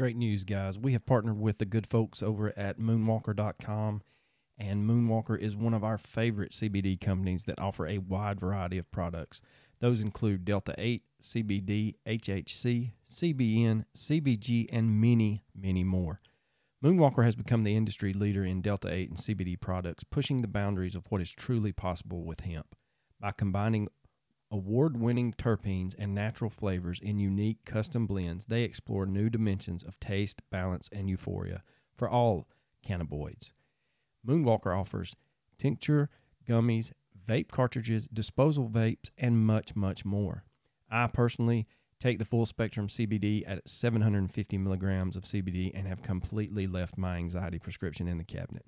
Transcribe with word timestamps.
Great 0.00 0.16
news, 0.16 0.44
guys. 0.44 0.78
We 0.78 0.94
have 0.94 1.04
partnered 1.04 1.38
with 1.38 1.58
the 1.58 1.66
good 1.66 1.86
folks 1.86 2.22
over 2.22 2.58
at 2.58 2.78
moonwalker.com, 2.80 4.00
and 4.56 4.88
Moonwalker 4.88 5.38
is 5.38 5.54
one 5.54 5.74
of 5.74 5.84
our 5.84 5.98
favorite 5.98 6.52
CBD 6.52 6.98
companies 6.98 7.44
that 7.44 7.60
offer 7.60 7.86
a 7.86 7.98
wide 7.98 8.40
variety 8.40 8.78
of 8.78 8.90
products. 8.90 9.42
Those 9.80 10.00
include 10.00 10.46
Delta 10.46 10.74
8, 10.78 11.02
CBD, 11.22 11.96
HHC, 12.06 12.92
CBN, 13.10 13.84
CBG, 13.94 14.68
and 14.72 14.98
many, 14.98 15.44
many 15.54 15.84
more. 15.84 16.22
Moonwalker 16.82 17.22
has 17.22 17.36
become 17.36 17.64
the 17.64 17.76
industry 17.76 18.14
leader 18.14 18.42
in 18.42 18.62
Delta 18.62 18.90
8 18.90 19.10
and 19.10 19.18
CBD 19.18 19.60
products, 19.60 20.02
pushing 20.02 20.40
the 20.40 20.48
boundaries 20.48 20.94
of 20.94 21.04
what 21.10 21.20
is 21.20 21.30
truly 21.30 21.72
possible 21.72 22.24
with 22.24 22.40
hemp. 22.40 22.74
By 23.20 23.32
combining 23.32 23.88
award 24.50 25.00
winning 25.00 25.32
terpenes 25.32 25.94
and 25.98 26.14
natural 26.14 26.50
flavors 26.50 27.00
in 27.00 27.18
unique 27.18 27.64
custom 27.64 28.06
blends, 28.06 28.46
they 28.46 28.62
explore 28.62 29.06
new 29.06 29.30
dimensions 29.30 29.82
of 29.82 29.98
taste, 30.00 30.42
balance, 30.50 30.88
and 30.92 31.08
euphoria 31.08 31.62
for 31.94 32.08
all 32.08 32.48
cannabinoids. 32.86 33.52
Moonwalker 34.26 34.76
offers 34.76 35.14
tincture, 35.58 36.10
gummies, 36.48 36.92
vape 37.28 37.48
cartridges, 37.48 38.08
disposal 38.12 38.68
vapes, 38.68 39.10
and 39.16 39.46
much, 39.46 39.76
much 39.76 40.04
more. 40.04 40.44
I 40.90 41.06
personally 41.06 41.66
take 42.00 42.18
the 42.18 42.24
full 42.24 42.46
spectrum 42.46 42.88
CBD 42.88 43.44
at 43.46 43.68
750 43.68 44.58
milligrams 44.58 45.16
of 45.16 45.24
CBD 45.24 45.70
and 45.74 45.86
have 45.86 46.02
completely 46.02 46.66
left 46.66 46.98
my 46.98 47.16
anxiety 47.16 47.58
prescription 47.58 48.08
in 48.08 48.18
the 48.18 48.24
cabinet. 48.24 48.64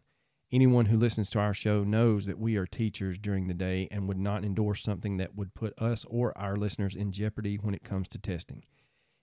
Anyone 0.52 0.87
who 0.87 0.98
listens 0.98 1.30
to 1.30 1.38
our 1.38 1.55
show 1.55 1.83
knows 1.83 2.27
that 2.27 2.38
we 2.38 2.56
are 2.56 2.66
teachers 2.66 3.16
during 3.16 3.47
the 3.47 3.55
day 3.55 3.88
and 3.91 4.06
would 4.06 4.19
not 4.19 4.45
endorse 4.45 4.83
something 4.83 5.16
that 5.16 5.34
would 5.34 5.55
put 5.55 5.73
us 5.80 6.05
or 6.11 6.37
our 6.37 6.56
listeners 6.56 6.95
in 6.95 7.11
jeopardy 7.11 7.56
when 7.56 7.75
it 7.75 7.84
comes 7.84 8.06
to 8.09 8.19
testing. 8.19 8.62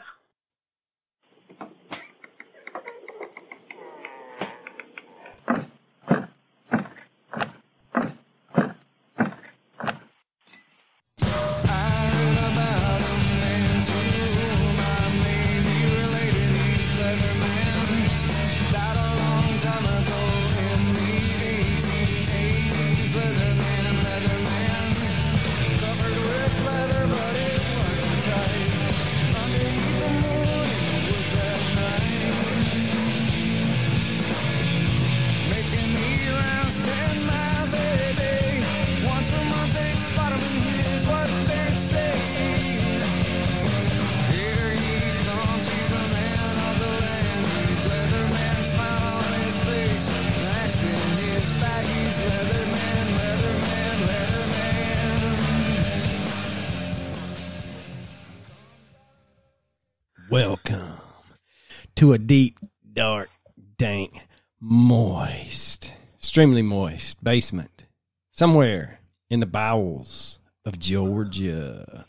To 62.03 62.13
a 62.13 62.19
deep, 62.19 62.59
dark, 62.93 63.31
dank, 63.79 64.27
moist, 64.59 65.95
extremely 66.19 66.61
moist 66.61 67.23
basement 67.23 67.85
somewhere 68.33 68.99
in 69.31 69.39
the 69.39 69.47
bowels 69.47 70.41
of 70.65 70.81
Georgia. 70.81 72.05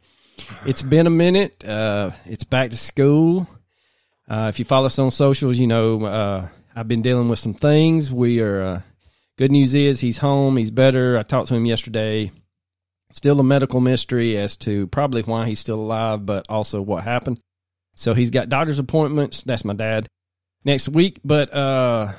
It's 0.65 0.81
been 0.81 1.05
a 1.05 1.11
minute. 1.11 1.63
Uh, 1.63 2.09
it's 2.25 2.43
back 2.43 2.71
to 2.71 2.75
school. 2.77 3.47
Uh, 4.27 4.47
if 4.49 4.57
you 4.57 4.65
follow 4.65 4.87
us 4.87 4.97
on 4.97 5.11
socials, 5.11 5.59
you 5.59 5.67
know 5.67 6.03
uh, 6.03 6.47
I've 6.75 6.87
been 6.87 7.03
dealing 7.03 7.29
with 7.29 7.37
some 7.37 7.53
things. 7.53 8.11
We 8.11 8.41
are. 8.41 8.63
Uh, 8.63 8.81
good 9.37 9.51
news 9.51 9.75
is 9.75 9.99
he's 9.99 10.17
home. 10.17 10.57
He's 10.57 10.71
better. 10.71 11.19
I 11.19 11.21
talked 11.21 11.49
to 11.49 11.55
him 11.55 11.67
yesterday. 11.67 12.31
Still 13.11 13.39
a 13.39 13.43
medical 13.43 13.79
mystery 13.79 14.37
as 14.37 14.57
to 14.57 14.87
probably 14.87 15.21
why 15.21 15.45
he's 15.49 15.59
still 15.59 15.79
alive, 15.79 16.25
but 16.25 16.47
also 16.49 16.81
what 16.81 17.03
happened. 17.03 17.39
So 17.95 18.13
he's 18.13 18.29
got 18.31 18.49
doctor's 18.49 18.79
appointments. 18.79 19.43
That's 19.43 19.65
my 19.65 19.73
dad 19.73 20.07
next 20.63 20.89
week. 20.89 21.19
But 21.23 21.53
uh, 21.53 22.13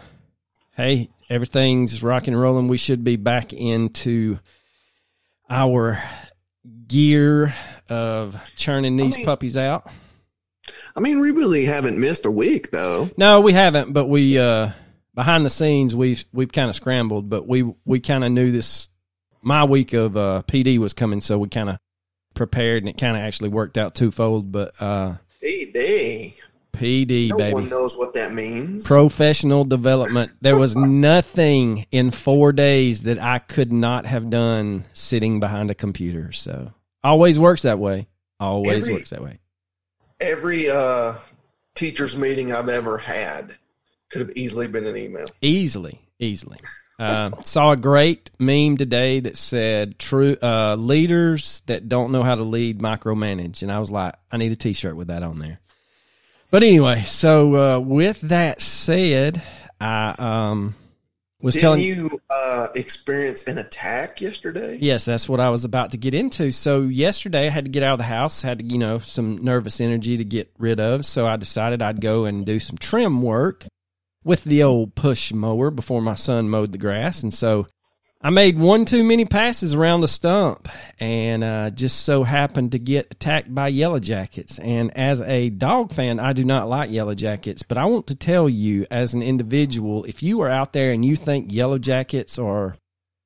hey, 0.76 1.10
everything's 1.28 2.02
rocking 2.02 2.34
and 2.34 2.40
rolling. 2.42 2.68
We 2.68 2.78
should 2.78 3.04
be 3.04 3.16
back 3.16 3.52
into 3.52 4.38
our 5.50 6.02
gear 6.86 7.54
of 7.88 8.36
churning 8.56 8.96
these 8.96 9.14
I 9.14 9.18
mean- 9.18 9.26
puppies 9.26 9.56
out. 9.56 9.88
I 10.96 11.00
mean, 11.00 11.20
we 11.20 11.30
really 11.30 11.66
haven't 11.66 11.98
missed 11.98 12.24
a 12.24 12.30
week, 12.30 12.70
though. 12.70 13.10
No, 13.18 13.42
we 13.42 13.52
haven't, 13.52 13.92
but 13.92 14.06
we 14.06 14.38
uh 14.38 14.70
behind 15.14 15.44
the 15.44 15.50
scenes 15.50 15.94
we've 15.94 16.24
we've 16.32 16.50
kind 16.50 16.70
of 16.70 16.74
scrambled, 16.76 17.28
but 17.28 17.46
we 17.46 17.70
we 17.84 18.00
kind 18.00 18.24
of 18.24 18.32
knew 18.32 18.50
this 18.50 18.88
my 19.42 19.64
week 19.64 19.92
of 19.92 20.16
uh 20.16 20.42
PD 20.46 20.78
was 20.78 20.94
coming, 20.94 21.20
so 21.20 21.36
we 21.38 21.50
kind 21.50 21.68
of 21.68 21.76
prepared 22.32 22.82
and 22.82 22.88
it 22.88 22.96
kind 22.96 23.14
of 23.14 23.22
actually 23.22 23.50
worked 23.50 23.76
out 23.76 23.94
twofold, 23.94 24.50
but 24.52 24.72
uh 24.80 25.16
PD. 25.44 26.34
PD 26.72 27.28
No 27.28 27.37
baby. 27.37 27.53
one 27.55 27.69
knows 27.69 27.97
what 27.97 28.15
that 28.15 28.32
means. 28.32 28.84
professional 28.84 29.65
development. 29.65 30.32
There 30.41 30.59
was 30.59 30.75
nothing 30.75 31.87
in 31.93 32.10
4 32.10 32.53
days 32.53 33.03
that 33.03 33.22
I 33.22 33.38
could 33.38 33.72
not 33.72 34.06
have 34.06 34.28
done 34.31 34.84
sitting 34.93 35.38
behind 35.38 35.71
a 35.71 35.75
computer. 35.75 36.33
So, 36.33 36.72
always 37.04 37.38
works 37.38 37.62
that 37.62 37.78
way. 37.78 38.09
Always 38.41 38.83
Every- 38.83 38.94
works 38.94 39.10
that 39.10 39.22
way. 39.22 39.38
Every 40.21 40.69
uh, 40.71 41.15
teacher's 41.75 42.16
meeting 42.16 42.53
I've 42.53 42.69
ever 42.69 42.99
had 42.99 43.54
could 44.10 44.21
have 44.22 44.31
easily 44.37 44.66
been 44.66 44.87
an 44.87 44.97
email. 44.97 45.27
Easily, 45.43 46.00
easily. 46.19 46.59
Uh, 46.99 47.31
saw 47.43 47.72
a 47.72 47.77
great 47.77 48.31
meme 48.38 48.77
today 48.77 49.21
that 49.21 49.37
said 49.37 49.99
"True 49.99 50.37
uh, 50.41 50.77
leaders 50.77 51.62
that 51.66 51.88
don't 51.88 52.12
know 52.12 52.22
how 52.22 52.37
to 52.37 52.44
lead 52.44 52.78
micromanage," 52.78 53.62
and 53.62 53.72
I 53.72 53.81
was 53.81 53.91
like, 53.91 54.15
I 54.31 54.37
need 54.37 54.53
a 54.53 54.56
T-shirt 54.56 54.94
with 54.97 55.09
that 55.09 55.22
on 55.22 55.41
there. 55.41 55.60
But 56.51 56.63
anyway, 56.63 57.03
so 57.03 57.57
uh, 57.57 57.78
with 57.80 58.21
that 58.22 58.63
said, 58.63 59.42
I 59.80 60.15
um, 60.18 60.77
was 61.45 61.54
Didn't 61.54 61.63
telling 61.63 61.83
you 61.83 62.21
uh, 62.30 62.68
experience 62.77 63.42
an 63.45 63.59
attack 63.59 64.21
yesterday? 64.21 64.78
Yes, 64.80 65.04
that's 65.04 65.28
what 65.28 65.41
I 65.41 65.51
was 65.51 65.65
about 65.65 65.91
to 65.91 65.98
get 65.98 66.15
into. 66.15 66.53
So 66.53 66.83
yesterday 66.83 67.48
I 67.48 67.51
had 67.51 67.65
to 67.65 67.71
get 67.71 67.83
out 67.83 67.95
of 67.95 67.98
the 67.98 68.04
house, 68.04 68.41
had 68.41 68.60
to, 68.60 68.65
you 68.65 68.78
know 68.78 69.01
some 69.01 69.45
nervous 69.45 69.80
energy 69.80 70.16
to 70.16 70.24
get 70.24 70.51
rid 70.59 70.78
of, 70.78 71.04
so 71.04 71.27
I 71.27 71.36
decided 71.36 71.83
I'd 71.83 72.01
go 72.01 72.24
and 72.24 72.47
do 72.47 72.60
some 72.60 72.78
trim 72.78 73.21
work 73.21 73.66
with 74.24 74.44
the 74.44 74.62
old 74.62 74.94
push 74.94 75.32
mower 75.32 75.71
before 75.71 76.03
my 76.03 76.15
son 76.15 76.48
mowed 76.48 76.72
the 76.72 76.78
grass, 76.78 77.22
and 77.22 77.32
so 77.32 77.66
I 78.24 78.30
made 78.30 78.59
one 78.59 78.86
too 78.86 79.04
many 79.04 79.26
passes 79.26 79.74
around 79.74 80.00
the 80.00 80.09
stump, 80.09 80.66
and 80.98 81.44
uh, 81.44 81.68
just 81.68 82.06
so 82.06 82.22
happened 82.24 82.72
to 82.72 82.78
get 82.78 83.09
attacked 83.10 83.54
by 83.54 83.68
yellow 83.68 83.98
jackets. 83.98 84.59
And 84.59 84.97
as 84.97 85.21
a 85.21 85.50
dog 85.50 85.92
fan, 85.92 86.18
I 86.18 86.32
do 86.32 86.42
not 86.42 86.66
like 86.66 86.91
yellow 86.91 87.15
jackets, 87.15 87.62
but 87.62 87.76
I 87.76 87.84
want 87.84 88.06
to 88.06 88.16
tell 88.16 88.48
you, 88.48 88.86
as 88.91 89.12
an 89.12 89.22
individual, 89.22 90.04
if 90.04 90.22
you 90.22 90.41
are 90.41 90.48
out 90.48 90.72
there 90.72 90.92
and 90.92 91.04
you 91.04 91.16
think 91.16 91.53
yellow 91.53 91.78
jackets 91.78 92.38
are 92.38 92.77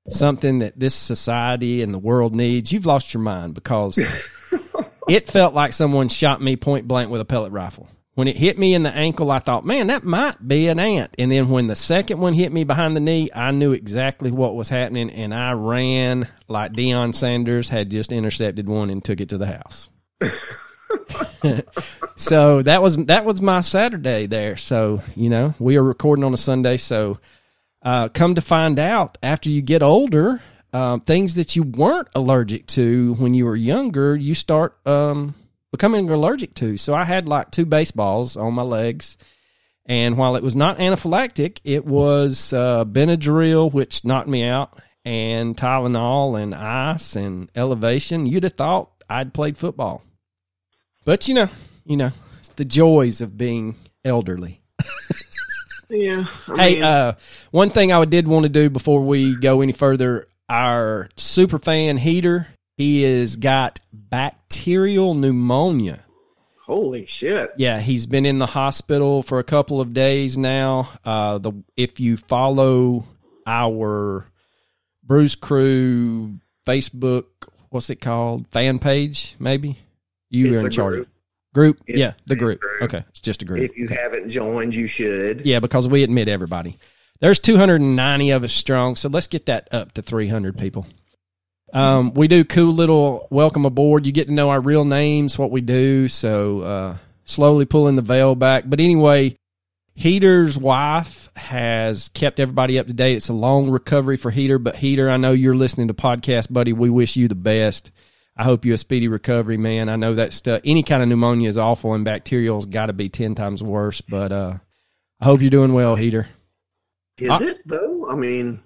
something 0.09 0.59
that 0.61 0.81
this 0.81 0.97
society 0.97 1.81
and 1.81 1.95
the 1.95 1.99
world 2.01 2.35
needs, 2.35 2.73
you've 2.73 2.87
lost 2.87 3.15
your 3.15 3.23
mind 3.23 3.55
because 3.55 3.99
it 5.09 5.29
felt 5.29 5.55
like 5.55 5.73
someone 5.73 6.09
shot 6.09 6.43
me 6.43 6.57
point 6.57 6.89
blank 6.89 7.09
with 7.09 7.21
a 7.21 7.25
pellet 7.25 7.53
rifle. 7.53 7.89
When 8.19 8.27
it 8.27 8.37
hit 8.37 8.59
me 8.59 8.75
in 8.75 8.83
the 8.83 8.91
ankle, 8.91 9.31
I 9.31 9.39
thought, 9.39 9.65
man, 9.65 9.87
that 9.87 10.03
might 10.03 10.49
be 10.49 10.67
an 10.67 10.81
ant. 10.81 11.15
And 11.21 11.31
then 11.31 11.51
when 11.51 11.69
the 11.69 11.77
second 11.77 12.19
one 12.19 12.35
hit 12.35 12.53
me 12.53 12.65
behind 12.65 12.97
the 12.97 13.01
knee, 13.01 13.31
I 13.33 13.53
knew 13.53 13.71
exactly 13.71 14.33
what 14.33 14.57
was 14.57 14.69
happening, 14.69 15.09
and 15.09 15.33
I 15.33 15.53
ran 15.53 16.27
like 16.49 16.73
Deion 16.73 17.15
Sanders 17.15 17.69
had 17.69 17.93
just 17.93 18.11
intercepted 18.11 18.67
one 18.67 18.91
and 18.91 19.05
took 19.05 19.21
it 19.21 19.29
to 19.29 19.39
the 19.39 19.47
house. 19.47 19.89
so 22.17 22.61
that 22.63 22.83
was 22.83 22.97
that 22.97 23.25
was 23.25 23.41
my 23.41 23.61
Saturday 23.61 24.27
there. 24.27 24.57
So 24.57 25.01
you 25.15 25.31
know 25.31 25.55
we 25.61 25.77
are 25.77 25.85
recording 25.85 26.25
on 26.25 26.35
a 26.35 26.39
Sunday. 26.39 26.77
So 26.77 27.21
uh, 27.83 28.09
come 28.09 28.35
to 28.35 28.41
find 28.41 28.81
out, 28.81 29.17
after 29.23 29.49
you 29.49 29.63
get 29.63 29.85
older, 29.85 30.43
um, 30.73 31.03
things 31.03 31.37
that 31.37 31.55
you 31.55 31.63
weren't 31.63 32.09
allergic 32.17 32.67
to 32.67 33.15
when 33.15 33.35
you 33.35 33.45
were 33.45 33.55
younger, 33.55 34.17
you 34.17 34.35
start 34.35 34.77
um, 34.89 35.37
becoming 35.71 36.09
allergic 36.11 36.55
to. 36.55 36.77
So 36.77 36.95
I 36.95 37.05
had 37.05 37.29
like 37.29 37.51
two 37.51 37.67
baseballs 37.67 38.37
on 38.37 38.55
my 38.55 38.63
legs. 38.63 39.17
And 39.87 40.19
while 40.19 40.37
it 40.37 40.43
was 40.43 40.55
not 40.55 40.79
anaphylactic, 40.79 41.61
it 41.65 41.85
was 41.85 42.53
uh, 42.53 42.85
Benadryl, 42.85 43.73
which 43.73 44.05
knocked 44.05 44.29
me 44.29 44.45
out, 44.45 44.79
and 45.05 45.57
Tylenol 45.57 46.41
and 46.41 46.55
ice 46.55 47.17
and 47.17 47.51
elevation. 47.55 48.27
You'd 48.27 48.43
have 48.43 48.53
thought 48.53 48.91
I'd 49.09 49.33
played 49.33 49.57
football. 49.57 50.03
But 51.07 51.27
you 51.27 51.35
know, 51.35 51.49
you 51.87 51.97
know, 51.97 52.11
it's 52.39 52.51
the 52.51 52.67
joys 52.67 53.23
of 53.23 53.39
being 53.39 53.77
elderly. 54.05 54.61
Yeah. 55.91 56.27
I 56.49 56.57
Hey, 56.57 56.83
uh, 56.83 57.13
one 57.51 57.71
thing 57.71 57.93
I 57.93 58.05
did 58.05 58.29
want 58.29 58.43
to 58.45 58.51
do 58.51 58.69
before 58.71 59.01
we 59.01 59.37
go 59.37 59.63
any 59.63 59.73
further, 59.73 60.29
our 60.49 61.09
super 61.17 61.59
fan 61.59 61.97
heater, 61.97 62.47
he 62.79 63.03
has 63.03 63.37
got 63.37 63.81
bacterial 63.93 65.13
pneumonia. 65.15 66.05
holy 66.65 67.05
shit. 67.07 67.51
Yeah, 67.59 67.81
he's 67.81 68.07
been 68.07 68.25
in 68.25 68.39
the 68.39 68.47
hospital 68.47 69.23
for 69.23 69.39
a 69.39 69.45
couple 69.45 69.81
of 69.81 69.93
days 69.93 70.39
now. 70.39 70.89
Uh, 71.05 71.39
the 71.39 71.53
if 71.77 71.99
you 72.01 72.17
follow 72.17 73.05
our 73.47 74.27
Brews 75.03 75.35
Crew 75.35 76.39
Facebook, 76.67 77.25
what's 77.71 77.91
it 77.91 78.01
called, 78.01 78.47
fan 78.49 78.79
page, 78.79 79.35
maybe 79.39 79.77
you 80.31 80.55
It's 80.55 80.63
are 80.63 80.67
in 80.67 80.73
charge. 80.73 80.95
group. 80.95 81.09
Group, 81.55 81.81
It's 81.87 81.99
yeah, 81.99 82.13
the 82.27 82.37
group. 82.37 82.61
group. 82.61 82.83
Okay, 82.83 83.05
it's 83.09 83.21
just 83.21 83.41
a 83.43 83.45
group. 83.47 83.61
If 83.61 83.77
you 83.77 83.87
Okay. 83.87 83.97
haven't 84.01 84.29
joined, 84.29 84.75
you 84.75 84.87
should. 84.87 85.41
Yeah, 85.47 85.61
because 85.61 85.89
we 85.89 86.03
admit 86.05 86.29
everybody. 86.29 86.77
There's 87.21 87.41
290 87.41 88.31
of 88.31 88.45
us 88.45 88.53
strong, 88.53 88.95
so 88.95 89.09
let's 89.09 89.27
get 89.27 89.47
that 89.47 89.67
up 89.73 89.93
to 89.95 90.03
300 90.03 90.57
people. 90.59 90.87
Um, 91.73 92.15
we 92.15 92.29
do 92.29 92.45
cool 92.45 92.73
little 92.73 93.27
welcome 93.31 93.65
aboard. 93.67 94.07
You 94.07 94.13
get 94.13 94.29
to 94.29 94.35
know 94.35 94.51
our 94.51 94.61
real 94.61 94.85
names, 94.85 95.39
what 95.39 95.51
we 95.51 95.61
do. 95.61 96.09
So 96.09 96.61
uh, 96.61 96.97
slowly 97.25 97.67
pulling 97.67 97.97
the 97.97 98.03
veil 98.03 98.35
back. 98.35 98.65
But 98.67 98.81
anyway, 98.81 99.37
Heater's 99.95 100.57
wife 100.57 101.31
has 101.37 102.09
kept 102.15 102.41
everybody 102.41 102.79
up 102.79 102.87
to 102.87 102.93
date. 102.93 103.17
It's 103.17 103.29
a 103.29 103.35
long 103.35 103.69
recovery 103.71 104.17
for 104.17 104.31
Heater, 104.31 104.59
but 104.59 104.77
Heater, 104.77 105.11
I 105.11 105.17
know 105.17 105.33
you're 105.33 105.57
listening 105.57 105.89
to 105.89 105.95
podcast, 105.95 106.53
buddy. 106.53 106.73
We 106.73 106.89
wish 106.91 107.17
you 107.17 107.29
the 107.29 107.35
best. 107.35 107.91
I 108.37 108.45
hope 108.45 108.65
you 108.65 108.73
a 108.73 108.79
speedy 108.79 109.09
recovery, 109.09 109.57
man. 109.57 109.89
I 109.89 109.97
know 109.97 110.15
that 110.15 110.33
stuff. 110.33 110.61
Any 110.65 110.85
kind 110.85 111.03
of 111.03 111.09
pneumonia 111.09 111.49
is 111.49 111.59
awful, 111.59 111.95
and 111.95 112.05
bacterial's 112.05 112.67
got 112.67 112.87
to 112.87 112.93
be 112.93 113.09
ten 113.09 113.35
times 113.35 113.61
worse. 113.65 114.01
But 114.01 114.31
uh, 114.31 114.55
I 115.21 115.25
hope 115.25 115.41
you're 115.41 115.51
doing 115.51 115.73
well, 115.75 115.97
Heater. 115.97 116.29
Is 117.19 117.31
Uh, 117.31 117.39
it 117.43 117.59
though? 117.67 117.88
I 118.09 118.17
mean, 118.17 118.61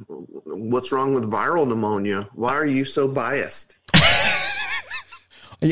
what's 0.44 0.93
wrong 0.93 1.15
with 1.15 1.31
viral 1.31 1.67
pneumonia? 1.67 2.29
Why 2.35 2.53
are 2.55 2.67
you 2.67 2.85
so 2.85 3.09
biased? 3.09 3.77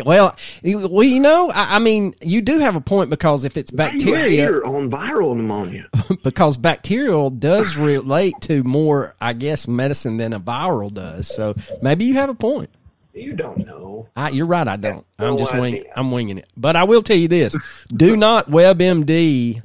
Well, 0.04 0.36
you- 0.62 0.86
well, 0.86 1.02
you 1.02 1.18
know, 1.18 1.50
I, 1.50 1.76
I 1.76 1.78
mean, 1.80 2.14
you 2.20 2.42
do 2.42 2.60
have 2.60 2.76
a 2.76 2.80
point 2.80 3.10
because 3.10 3.44
if 3.44 3.56
it's 3.56 3.72
Why 3.72 3.88
are 3.88 3.92
you 3.92 4.14
a 4.14 4.18
bacteria, 4.18 4.50
on 4.60 4.88
viral 4.88 5.34
pneumonia. 5.36 5.88
because 6.22 6.56
bacterial 6.56 7.28
does 7.28 7.76
relate 7.76 8.34
to 8.42 8.62
more, 8.62 9.16
I 9.20 9.32
guess, 9.32 9.66
medicine 9.66 10.16
than 10.16 10.32
a 10.32 10.38
viral 10.38 10.94
does. 10.94 11.26
So 11.26 11.56
maybe 11.82 12.04
you 12.04 12.14
have 12.14 12.30
a 12.30 12.34
point. 12.34 12.70
You 13.14 13.34
don't 13.34 13.66
know. 13.66 14.08
I, 14.14 14.28
you're 14.28 14.46
right. 14.46 14.68
I 14.68 14.76
don't. 14.76 15.04
I'm 15.18 15.36
just 15.36 15.58
wing. 15.58 15.84
I'm 15.96 16.12
winging 16.12 16.38
it. 16.38 16.48
But 16.56 16.76
I 16.76 16.84
will 16.84 17.02
tell 17.02 17.16
you 17.16 17.26
this: 17.26 17.58
do 17.92 18.16
not 18.16 18.48
WebMD 18.48 19.60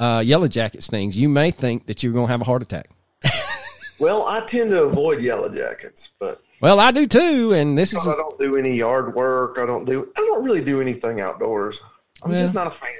uh, 0.00 0.22
Yellow 0.26 0.48
Jackets 0.48 0.88
things. 0.88 1.16
You 1.16 1.28
may 1.28 1.52
think 1.52 1.86
that 1.86 2.02
you're 2.02 2.12
going 2.12 2.26
to 2.26 2.32
have 2.32 2.40
a 2.40 2.44
heart 2.44 2.62
attack. 2.62 2.88
Well, 4.00 4.26
I 4.26 4.40
tend 4.46 4.70
to 4.70 4.84
avoid 4.84 5.20
yellow 5.20 5.50
jackets, 5.50 6.10
but 6.18 6.42
Well, 6.62 6.80
I 6.80 6.90
do 6.90 7.06
too, 7.06 7.52
and 7.52 7.76
this 7.76 7.92
is 7.92 8.06
I 8.06 8.16
don't 8.16 8.38
do 8.38 8.56
any 8.56 8.74
yard 8.74 9.14
work. 9.14 9.58
I 9.58 9.66
don't 9.66 9.84
do. 9.84 10.10
I 10.16 10.20
don't 10.20 10.42
really 10.42 10.62
do 10.62 10.80
anything 10.80 11.20
outdoors. 11.20 11.82
I'm 12.22 12.34
just 12.34 12.54
not 12.54 12.66
a 12.66 12.70
fan. 12.70 12.90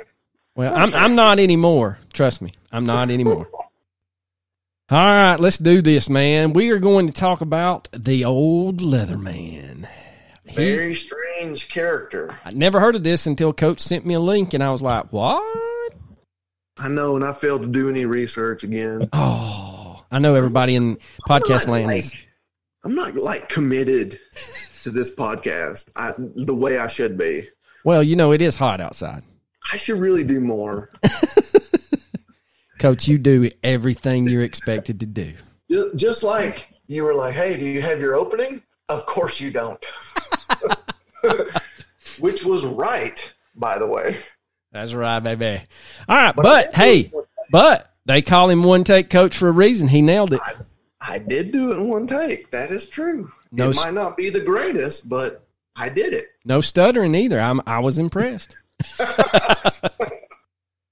Well, 0.57 0.75
I'm 0.75 0.95
I'm 0.95 1.15
not 1.15 1.39
anymore. 1.39 1.99
Trust 2.13 2.43
me, 2.43 2.53
I'm 2.71 2.85
not 2.85 3.11
anymore. 3.11 3.49
All 4.91 4.99
right, 4.99 5.37
let's 5.39 5.57
do 5.57 5.81
this, 5.83 6.11
man. 6.11 6.53
We 6.53 6.71
are 6.71 6.81
going 6.81 7.07
to 7.07 7.13
talk 7.13 7.41
about 7.41 7.87
the 7.93 8.25
old 8.25 8.81
Leatherman. 8.81 9.89
He, 10.45 10.57
Very 10.57 10.97
strange 10.97 11.69
character. 11.69 12.37
I 12.45 12.51
never 12.51 12.81
heard 12.81 12.97
of 12.97 13.05
this 13.05 13.29
until 13.29 13.53
Coach 13.53 13.79
sent 13.79 14.05
me 14.05 14.15
a 14.15 14.21
link, 14.21 14.53
and 14.53 14.65
I 14.65 14.71
was 14.71 14.83
like, 14.83 15.13
"What?" 15.13 15.95
I 16.77 16.89
know, 16.89 17.15
and 17.15 17.25
I 17.25 17.33
failed 17.33 17.63
to 17.63 17.69
do 17.69 17.89
any 17.89 18.05
research 18.05 18.65
again. 18.65 19.09
Oh, 19.13 19.70
I 20.11 20.19
know 20.19 20.35
everybody 20.35 20.75
in 20.75 20.97
podcast 21.29 21.69
land 21.69 21.93
is. 21.93 22.25
I'm 22.83 22.95
not 22.95 23.15
like 23.15 23.49
committed 23.49 24.19
to 24.83 24.91
this 24.91 25.15
podcast 25.15 25.89
I, 25.95 26.13
the 26.17 26.55
way 26.55 26.79
I 26.79 26.87
should 26.87 27.19
be. 27.19 27.49
Well, 27.85 28.03
you 28.03 28.17
know, 28.17 28.33
it 28.33 28.43
is 28.43 28.57
hot 28.57 28.81
outside. 28.81 29.23
I 29.73 29.77
should 29.77 29.99
really 29.99 30.25
do 30.25 30.41
more. 30.41 30.91
Coach, 32.79 33.07
you 33.07 33.19
do 33.19 33.51
everything 33.63 34.27
you're 34.27 34.43
expected 34.43 35.01
to 35.01 35.07
do. 35.07 35.35
Just 35.95 36.23
like 36.23 36.69
you 36.87 37.05
were 37.05 37.15
like, 37.15 37.35
hey, 37.35 37.59
do 37.59 37.67
you 37.67 37.83
have 37.83 38.01
your 38.01 38.17
opening? 38.17 38.63
Of 38.89 39.07
course 39.07 39.41
you 39.41 39.51
don't. 39.51 39.85
Which 42.19 42.45
was 42.45 42.67
right, 42.67 43.33
by 43.55 43.79
the 43.79 43.87
way. 43.87 44.17
That's 44.73 44.95
right, 44.95 45.21
baby. 45.21 45.63
All 46.09 46.17
right, 46.17 46.35
But 46.35 46.43
but, 46.43 46.75
hey, 46.75 47.13
but 47.51 47.90
they 48.11 48.23
call 48.23 48.51
him 48.51 48.65
one 48.65 48.83
take 48.83 49.09
coach 49.09 49.37
for 49.37 49.49
a 49.49 49.53
reason. 49.53 49.87
He 49.87 50.03
nailed 50.03 50.33
it. 50.33 50.41
I 51.01 51.19
did 51.19 51.53
do 51.53 51.71
it 51.71 51.77
in 51.77 51.89
one 51.89 52.09
take. 52.09 52.51
That 52.51 52.73
is 52.73 52.87
true. 52.87 53.31
No 53.53 53.71
it 53.71 53.77
might 53.77 53.95
not 53.95 54.17
be 54.17 54.31
the 54.31 54.41
greatest, 54.41 55.09
but 55.09 55.47
I 55.77 55.91
did 55.91 56.13
it. 56.13 56.25
No 56.45 56.61
stuttering 56.61 57.15
either. 57.15 57.39
I'm, 57.39 57.61
I 57.69 57.79
was 57.79 58.01
impressed. 58.01 58.57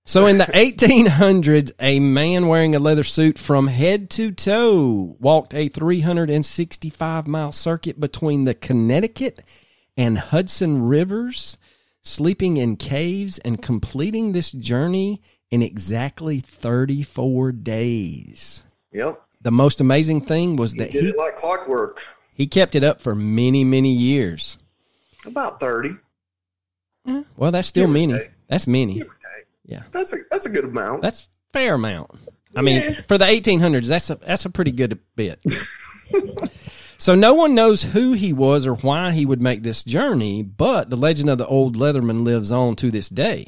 so 0.07 0.27
in 0.27 0.39
the 0.39 0.45
1800s, 0.45 1.73
a 1.81 1.99
man 1.99 2.47
wearing 2.47 2.77
a 2.77 2.79
leather 2.79 3.03
suit 3.03 3.37
from 3.37 3.67
head 3.67 4.11
to 4.11 4.31
toe 4.31 5.17
walked 5.19 5.55
a 5.55 5.67
365 5.67 7.27
mile 7.27 7.51
circuit 7.51 7.99
between 7.99 8.45
the 8.45 8.55
Connecticut 8.55 9.43
and 9.97 10.19
Hudson 10.19 10.87
rivers, 10.87 11.59
sleeping 12.03 12.59
in 12.59 12.77
caves 12.77 13.39
and 13.39 13.61
completing 13.61 14.31
this 14.31 14.53
journey 14.53 15.21
in 15.51 15.63
exactly 15.63 16.41
34 16.41 17.53
days. 17.53 18.65
Yep. 18.93 19.21
The 19.43 19.51
most 19.51 19.81
amazing 19.81 20.23
thing 20.23 20.57
was 20.57 20.73
He 20.73 20.79
that 20.81 20.91
he, 20.91 21.13
like 21.13 21.37
clockwork. 21.37 22.03
he 22.35 22.47
kept 22.47 22.75
it 22.75 22.83
up 22.83 23.01
for 23.01 23.15
many, 23.15 23.65
many 23.65 23.93
years. 23.93 24.59
About 25.27 25.61
30. 25.61 25.97
Well, 27.37 27.53
that's 27.53 27.69
still 27.69 27.85
Give 27.85 27.91
many. 27.91 28.21
That's 28.49 28.67
many. 28.67 28.95
Give 28.95 29.07
or 29.09 29.17
take. 29.37 29.47
Yeah. 29.65 29.83
That's 29.93 30.13
a 30.13 30.19
that's 30.31 30.45
a 30.47 30.51
good 30.51 30.65
amount. 30.65 31.03
That's 31.03 31.29
fair 31.53 31.75
amount. 31.75 32.11
I 32.55 32.61
mean, 32.63 32.83
Yeah. 32.83 33.01
for 33.09 33.17
the 33.17 33.25
1800s, 33.25 33.89
that's 33.89 34.11
a 34.11 34.17
that's 34.17 34.45
a 34.45 34.51
pretty 34.51 34.73
good 34.73 34.99
bit. 35.17 35.41
so 36.99 37.15
no 37.15 37.33
one 37.35 37.55
knows 37.55 37.83
who 37.83 38.13
he 38.13 38.33
was 38.33 38.67
or 38.67 38.75
why 38.75 39.13
he 39.13 39.25
would 39.25 39.41
make 39.41 39.63
this 39.63 39.85
journey, 39.85 40.43
but 40.43 40.91
the 40.91 40.97
legend 40.97 41.31
of 41.31 41.39
the 41.39 41.47
old 41.47 41.77
Leatherman 41.77 42.25
lives 42.25 42.51
on 42.53 42.75
to 42.77 42.91
this 42.91 43.09
day. 43.09 43.47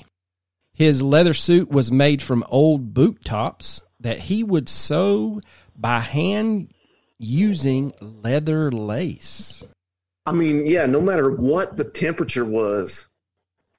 His 0.81 1.03
leather 1.03 1.35
suit 1.35 1.71
was 1.71 1.93
made 1.93 2.23
from 2.23 2.43
old 2.49 2.95
boot 2.95 3.23
tops 3.23 3.83
that 4.01 4.19
he 4.19 4.43
would 4.43 4.67
sew 4.67 5.43
by 5.77 6.01
hand 6.01 6.73
using 7.19 7.93
leather 8.01 8.73
lace. 8.73 9.63
I 10.25 10.33
mean, 10.33 10.65
yeah, 10.65 10.87
no 10.87 11.03
matter 11.03 11.31
what 11.33 11.77
the 11.77 11.85
temperature 11.85 12.47
was, 12.47 13.09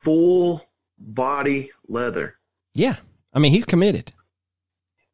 full 0.04 0.62
body 1.00 1.72
leather. 1.88 2.38
Yeah. 2.76 2.98
I 3.34 3.40
mean, 3.40 3.52
he's 3.52 3.66
committed. 3.66 4.12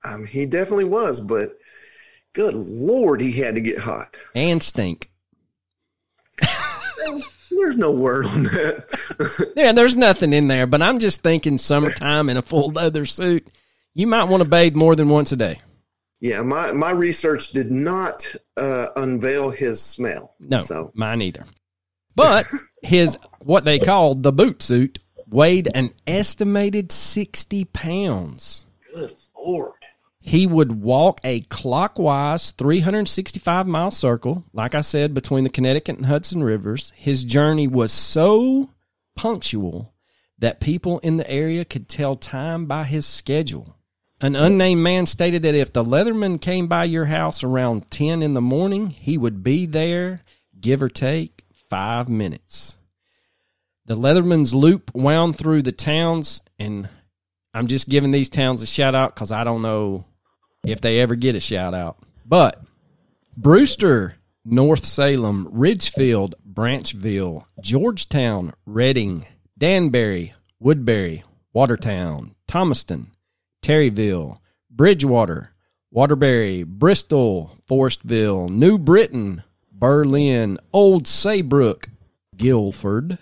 Um, 0.04 0.26
he 0.26 0.46
definitely 0.46 0.84
was, 0.84 1.22
but 1.22 1.58
good 2.34 2.54
lord, 2.54 3.22
he 3.22 3.32
had 3.32 3.56
to 3.56 3.62
get 3.62 3.80
hot. 3.80 4.18
And 4.36 4.62
stink. 4.62 5.10
There's 7.58 7.78
no 7.78 7.92
word 7.92 8.26
on 8.28 8.44
that. 8.44 9.52
Yeah, 9.56 9.72
there's 9.72 9.98
nothing 9.98 10.34
in 10.34 10.48
there, 10.48 10.68
but 10.68 10.82
I'm 10.82 11.00
just 11.00 11.22
thinking 11.22 11.58
summertime 11.58 12.30
in 12.30 12.38
a 12.38 12.42
full 12.42 12.70
leather 12.70 13.06
suit. 13.06 13.48
You 13.94 14.06
might 14.08 14.26
want 14.26 14.44
to 14.44 14.50
bathe 14.50 14.76
more 14.76 14.96
than 14.96 15.10
once 15.10 15.32
a 15.32 15.36
day. 15.36 15.60
yeah, 16.22 16.42
my 16.42 16.72
my 16.72 16.92
research 16.92 17.50
did 17.52 17.72
not 17.72 18.34
uh, 18.56 18.88
unveil 18.96 19.50
his 19.50 19.82
smell. 19.82 20.36
No, 20.40 20.62
So 20.62 20.92
mine 20.94 21.22
either. 21.24 21.46
But 22.16 22.46
his 22.84 23.18
what 23.40 23.66
they 23.66 23.80
called 23.80 24.22
the 24.24 24.32
boot 24.32 24.62
suit 24.62 25.00
weighed 25.28 25.70
an 25.74 25.92
estimated 26.06 26.92
60 26.92 27.66
pounds. 27.66 28.66
Good 28.94 29.12
lord. 29.36 29.74
He 30.28 30.46
would 30.46 30.82
walk 30.82 31.22
a 31.24 31.40
clockwise 31.40 32.52
365 32.52 33.66
mile 33.66 33.92
circle, 33.92 34.44
like 34.52 34.76
I 34.76 34.82
said, 34.82 35.14
between 35.14 35.46
the 35.46 35.50
Connecticut 35.50 35.96
and 35.96 36.06
Hudson 36.06 36.44
rivers. 36.44 36.92
His 36.98 37.24
journey 37.24 37.66
was 37.66 37.94
so 37.94 38.70
punctual 39.16 39.94
that 40.38 40.60
people 40.60 41.00
in 41.00 41.16
the 41.16 41.32
area 41.32 41.64
could 41.64 41.88
tell 41.88 42.18
time 42.18 42.66
by 42.66 42.84
his 42.84 43.06
schedule. 43.06 43.78
An 44.20 44.36
unnamed 44.36 44.82
man 44.82 45.06
stated 45.06 45.44
that 45.44 45.56
if 45.56 45.72
the 45.72 45.86
Leatherman 45.86 46.42
came 46.42 46.68
by 46.68 46.84
your 46.84 47.06
house 47.06 47.42
around 47.42 47.90
10 47.90 48.22
in 48.22 48.34
the 48.34 48.42
morning, 48.42 48.90
he 48.90 49.18
would 49.18 49.44
be 49.44 49.66
there, 49.66 50.24
give 50.60 50.84
or 50.84 50.90
take, 50.90 51.46
five 51.70 52.10
minutes. 52.10 52.78
The 53.86 53.96
Leatherman's 53.96 54.54
loop 54.54 54.94
wound 54.94 55.38
through 55.38 55.62
the 55.62 55.72
towns, 55.72 56.42
and 56.60 56.90
I'm 57.54 57.68
just 57.68 57.88
giving 57.88 58.12
these 58.12 58.28
towns 58.28 58.62
a 58.62 58.66
shout 58.66 58.94
out 58.94 59.16
because 59.16 59.32
I 59.32 59.46
don't 59.46 59.62
know 59.62 60.04
if 60.68 60.82
they 60.82 61.00
ever 61.00 61.16
get 61.16 61.36
a 61.36 61.40
shout 61.40 61.74
out. 61.74 61.98
But 62.26 62.62
Brewster, 63.36 64.16
North 64.44 64.86
Salem, 64.86 65.48
Ridgefield, 65.52 66.36
Branchville, 66.46 67.46
Georgetown, 67.62 68.54
Redding, 68.66 69.26
Danbury, 69.58 70.34
Woodbury, 70.60 71.24
Watertown, 71.54 72.36
Thomaston, 72.48 73.12
Terryville, 73.62 74.38
Bridgewater, 74.70 75.52
Waterbury, 75.92 76.64
Bristol, 76.64 77.52
Forestville, 77.68 78.50
New 78.50 78.78
Britain, 78.78 79.44
Berlin, 79.72 80.58
Old 80.74 81.08
Saybrook, 81.08 81.90
Guilford, 82.36 83.18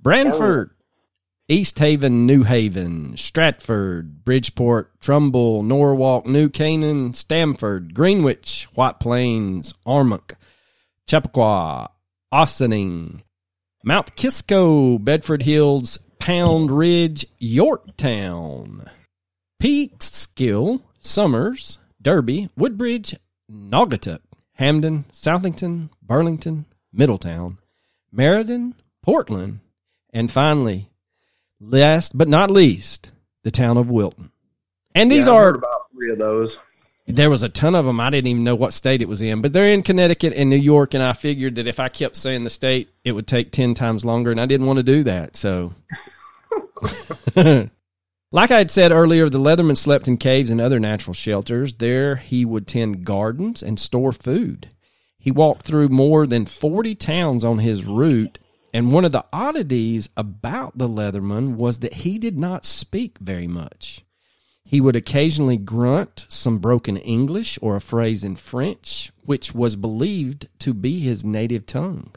Branford, 0.00 0.70
East 1.46 1.78
Haven, 1.78 2.24
New 2.24 2.44
Haven, 2.44 3.18
Stratford, 3.18 4.24
Bridgeport, 4.24 4.98
Trumbull, 5.00 5.62
Norwalk, 5.62 6.24
New 6.24 6.48
Canaan, 6.48 7.12
Stamford, 7.12 7.92
Greenwich, 7.92 8.66
White 8.74 8.98
Plains, 8.98 9.74
Armonk, 9.86 10.32
Chappaqua, 11.06 11.90
Ossining, 12.32 13.22
Mount 13.84 14.16
Kisco, 14.16 14.96
Bedford 14.96 15.42
Hills, 15.42 15.98
Pound 16.18 16.70
Ridge, 16.70 17.26
Yorktown, 17.38 18.88
Peekskill, 19.62 20.80
Somers, 20.98 21.78
Derby, 22.00 22.48
Woodbridge, 22.56 23.16
Naugatuck, 23.52 24.20
Hamden, 24.54 25.04
Southington, 25.12 25.90
Burlington, 26.00 26.64
Middletown, 26.90 27.58
Meriden, 28.10 28.74
Portland, 29.02 29.60
and 30.10 30.32
finally, 30.32 30.88
last 31.60 32.16
but 32.16 32.28
not 32.28 32.50
least, 32.50 33.10
the 33.42 33.50
town 33.50 33.76
of 33.76 33.90
Wilton. 33.90 34.30
And 34.94 35.10
these 35.10 35.26
Yeah, 35.26 35.32
are 35.34 35.48
about 35.54 35.90
three 35.92 36.12
of 36.12 36.18
those. 36.18 36.58
there 37.06 37.30
was 37.30 37.42
a 37.42 37.48
ton 37.48 37.74
of 37.74 37.84
them. 37.84 38.00
I 38.00 38.10
didn't 38.10 38.28
even 38.28 38.44
know 38.44 38.54
what 38.54 38.72
state 38.72 39.02
it 39.02 39.08
was 39.08 39.20
in, 39.22 39.42
but 39.42 39.52
they're 39.52 39.72
in 39.72 39.82
Connecticut 39.82 40.32
and 40.34 40.48
New 40.50 40.56
York. 40.56 40.94
And 40.94 41.02
I 41.02 41.12
figured 41.12 41.56
that 41.56 41.66
if 41.66 41.80
I 41.80 41.88
kept 41.88 42.16
saying 42.16 42.44
the 42.44 42.50
state, 42.50 42.88
it 43.04 43.12
would 43.12 43.26
take 43.26 43.50
10 43.52 43.74
times 43.74 44.04
longer. 44.04 44.30
And 44.30 44.40
I 44.40 44.46
didn't 44.46 44.66
want 44.66 44.78
to 44.78 44.82
do 44.82 45.02
that. 45.04 45.36
So, 45.36 45.74
like 47.36 48.50
I 48.50 48.58
had 48.58 48.70
said 48.70 48.92
earlier, 48.92 49.28
the 49.28 49.38
Leatherman 49.38 49.76
slept 49.76 50.08
in 50.08 50.16
caves 50.16 50.50
and 50.50 50.60
other 50.60 50.80
natural 50.80 51.14
shelters. 51.14 51.74
There 51.74 52.16
he 52.16 52.44
would 52.44 52.66
tend 52.66 53.04
gardens 53.04 53.62
and 53.62 53.78
store 53.78 54.12
food. 54.12 54.68
He 55.18 55.30
walked 55.30 55.62
through 55.62 55.88
more 55.88 56.26
than 56.26 56.46
40 56.46 56.94
towns 56.94 57.44
on 57.44 57.58
his 57.58 57.84
route. 57.84 58.38
And 58.74 58.90
one 58.90 59.04
of 59.04 59.12
the 59.12 59.24
oddities 59.32 60.10
about 60.16 60.76
the 60.76 60.88
Leatherman 60.88 61.54
was 61.54 61.78
that 61.78 61.92
he 61.92 62.18
did 62.18 62.36
not 62.36 62.66
speak 62.66 63.18
very 63.20 63.46
much. 63.46 64.04
He 64.64 64.80
would 64.80 64.96
occasionally 64.96 65.56
grunt 65.56 66.26
some 66.28 66.58
broken 66.58 66.96
English 66.96 67.56
or 67.62 67.76
a 67.76 67.80
phrase 67.80 68.24
in 68.24 68.34
French, 68.34 69.12
which 69.22 69.54
was 69.54 69.76
believed 69.76 70.48
to 70.58 70.74
be 70.74 70.98
his 70.98 71.24
native 71.24 71.66
tongue. 71.66 72.16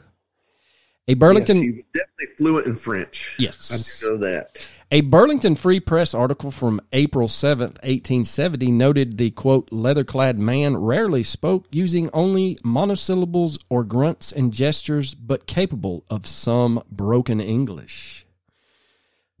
A 1.06 1.14
Burlington 1.14 1.58
Yes, 1.58 1.64
he 1.64 1.70
was 1.70 1.84
definitely 1.94 2.34
fluent 2.36 2.66
in 2.66 2.74
French. 2.74 3.36
Yes. 3.38 4.02
I 4.02 4.08
do 4.08 4.10
know 4.10 4.26
that. 4.26 4.66
A 4.90 5.02
Burlington 5.02 5.54
Free 5.54 5.80
Press 5.80 6.14
article 6.14 6.50
from 6.50 6.80
April 6.92 7.28
7th, 7.28 7.76
1870 7.84 8.70
noted 8.70 9.18
the 9.18 9.30
quote 9.30 9.68
leather-clad 9.70 10.38
man 10.38 10.78
rarely 10.78 11.22
spoke 11.22 11.66
using 11.70 12.08
only 12.14 12.56
monosyllables 12.64 13.58
or 13.68 13.84
grunts 13.84 14.32
and 14.32 14.52
gestures 14.52 15.14
but 15.14 15.46
capable 15.46 16.04
of 16.08 16.26
some 16.26 16.82
broken 16.90 17.38
English. 17.38 18.26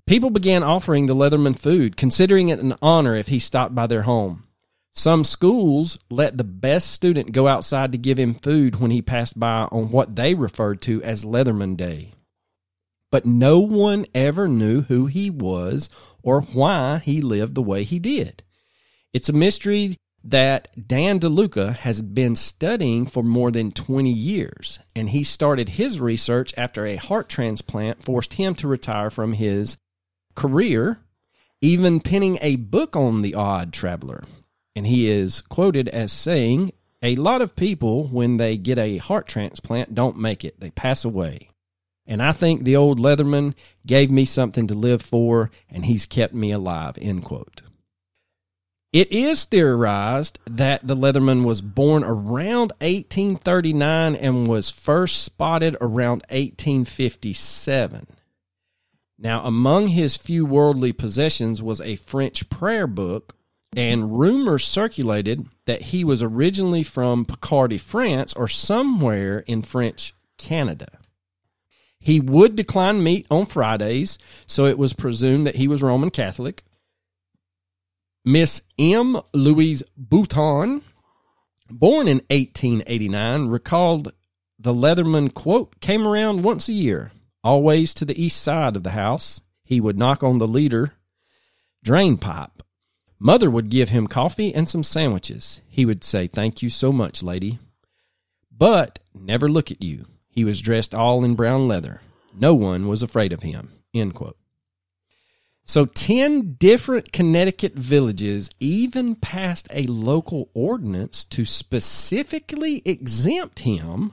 People 0.04 0.30
began 0.30 0.62
offering 0.62 1.06
the 1.06 1.14
Leatherman 1.14 1.58
food, 1.58 1.96
considering 1.96 2.50
it 2.50 2.60
an 2.60 2.74
honor 2.82 3.14
if 3.14 3.28
he 3.28 3.38
stopped 3.38 3.74
by 3.74 3.86
their 3.86 4.02
home. 4.02 4.44
Some 4.92 5.24
schools 5.24 5.98
let 6.10 6.36
the 6.36 6.44
best 6.44 6.90
student 6.90 7.32
go 7.32 7.46
outside 7.46 7.92
to 7.92 7.98
give 7.98 8.18
him 8.18 8.34
food 8.34 8.80
when 8.80 8.90
he 8.90 9.00
passed 9.00 9.38
by 9.38 9.68
on 9.70 9.90
what 9.90 10.16
they 10.16 10.34
referred 10.34 10.82
to 10.82 11.02
as 11.02 11.24
Leatherman 11.24 11.76
Day. 11.76 12.12
But 13.10 13.24
no 13.24 13.60
one 13.60 14.06
ever 14.14 14.48
knew 14.48 14.82
who 14.82 15.06
he 15.06 15.30
was 15.30 15.88
or 16.22 16.42
why 16.42 16.98
he 16.98 17.20
lived 17.20 17.54
the 17.54 17.62
way 17.62 17.84
he 17.84 17.98
did. 17.98 18.42
It's 19.12 19.28
a 19.28 19.32
mystery 19.32 19.96
that 20.24 20.68
Dan 20.86 21.20
DeLuca 21.20 21.74
has 21.76 22.02
been 22.02 22.36
studying 22.36 23.06
for 23.06 23.22
more 23.22 23.50
than 23.50 23.70
20 23.70 24.10
years, 24.12 24.80
and 24.94 25.10
he 25.10 25.22
started 25.22 25.70
his 25.70 26.00
research 26.00 26.52
after 26.56 26.84
a 26.84 26.96
heart 26.96 27.28
transplant 27.28 28.02
forced 28.02 28.34
him 28.34 28.54
to 28.56 28.68
retire 28.68 29.10
from 29.10 29.32
his 29.32 29.78
career, 30.34 31.00
even 31.60 32.00
penning 32.00 32.38
a 32.42 32.56
book 32.56 32.94
on 32.94 33.22
the 33.22 33.34
odd 33.34 33.72
traveler. 33.72 34.24
And 34.76 34.86
he 34.86 35.08
is 35.08 35.40
quoted 35.40 35.88
as 35.88 36.12
saying, 36.12 36.72
A 37.02 37.16
lot 37.16 37.40
of 37.40 37.56
people, 37.56 38.08
when 38.08 38.36
they 38.36 38.56
get 38.56 38.78
a 38.78 38.98
heart 38.98 39.26
transplant, 39.26 39.94
don't 39.94 40.18
make 40.18 40.44
it, 40.44 40.60
they 40.60 40.70
pass 40.70 41.04
away. 41.04 41.47
And 42.08 42.22
I 42.22 42.32
think 42.32 42.64
the 42.64 42.74
old 42.74 42.98
Leatherman 42.98 43.54
gave 43.86 44.10
me 44.10 44.24
something 44.24 44.66
to 44.68 44.74
live 44.74 45.02
for, 45.02 45.50
and 45.68 45.84
he's 45.84 46.06
kept 46.06 46.32
me 46.32 46.50
alive. 46.50 46.96
End 46.98 47.22
quote. 47.22 47.60
It 48.94 49.12
is 49.12 49.44
theorized 49.44 50.38
that 50.46 50.86
the 50.86 50.96
Leatherman 50.96 51.44
was 51.44 51.60
born 51.60 52.02
around 52.02 52.72
1839 52.80 54.16
and 54.16 54.48
was 54.48 54.70
first 54.70 55.22
spotted 55.22 55.76
around 55.82 56.22
1857. 56.30 58.06
Now, 59.18 59.44
among 59.44 59.88
his 59.88 60.16
few 60.16 60.46
worldly 60.46 60.92
possessions 60.92 61.62
was 61.62 61.82
a 61.82 61.96
French 61.96 62.48
prayer 62.48 62.86
book, 62.86 63.34
and 63.76 64.18
rumors 64.18 64.66
circulated 64.66 65.46
that 65.66 65.82
he 65.82 66.04
was 66.04 66.22
originally 66.22 66.82
from 66.82 67.26
Picardy, 67.26 67.76
France, 67.76 68.32
or 68.32 68.48
somewhere 68.48 69.40
in 69.40 69.60
French 69.60 70.14
Canada. 70.38 70.88
He 72.00 72.20
would 72.20 72.56
decline 72.56 73.02
meat 73.02 73.26
on 73.30 73.46
Fridays, 73.46 74.18
so 74.46 74.66
it 74.66 74.78
was 74.78 74.92
presumed 74.92 75.46
that 75.46 75.56
he 75.56 75.68
was 75.68 75.82
Roman 75.82 76.10
Catholic. 76.10 76.64
Miss 78.24 78.62
M. 78.78 79.20
Louise 79.32 79.82
Bouton, 79.96 80.82
born 81.70 82.08
in 82.08 82.18
1889, 82.30 83.48
recalled 83.48 84.12
the 84.58 84.74
Leatherman 84.74 85.32
quote 85.32 85.80
came 85.80 86.06
around 86.06 86.42
once 86.42 86.68
a 86.68 86.72
year, 86.72 87.12
always 87.42 87.94
to 87.94 88.04
the 88.04 88.20
east 88.20 88.42
side 88.42 88.76
of 88.76 88.82
the 88.82 88.90
house. 88.90 89.40
He 89.64 89.80
would 89.80 89.98
knock 89.98 90.22
on 90.22 90.38
the 90.38 90.48
leader 90.48 90.94
drain 91.82 92.16
pipe. 92.16 92.62
Mother 93.18 93.50
would 93.50 93.70
give 93.70 93.88
him 93.88 94.06
coffee 94.06 94.54
and 94.54 94.68
some 94.68 94.82
sandwiches. 94.82 95.60
He 95.68 95.84
would 95.84 96.04
say, 96.04 96.26
Thank 96.26 96.62
you 96.62 96.70
so 96.70 96.92
much, 96.92 97.22
lady. 97.22 97.58
But 98.56 98.98
never 99.14 99.48
look 99.48 99.70
at 99.70 99.82
you. 99.82 100.06
He 100.38 100.44
was 100.44 100.60
dressed 100.60 100.94
all 100.94 101.24
in 101.24 101.34
brown 101.34 101.66
leather. 101.66 102.00
No 102.32 102.54
one 102.54 102.86
was 102.86 103.02
afraid 103.02 103.32
of 103.32 103.42
him. 103.42 103.72
End 103.92 104.14
quote. 104.14 104.36
So, 105.64 105.84
10 105.84 106.52
different 106.52 107.12
Connecticut 107.12 107.74
villages 107.74 108.48
even 108.60 109.16
passed 109.16 109.66
a 109.72 109.88
local 109.88 110.48
ordinance 110.54 111.24
to 111.24 111.44
specifically 111.44 112.82
exempt 112.84 113.58
him 113.58 114.12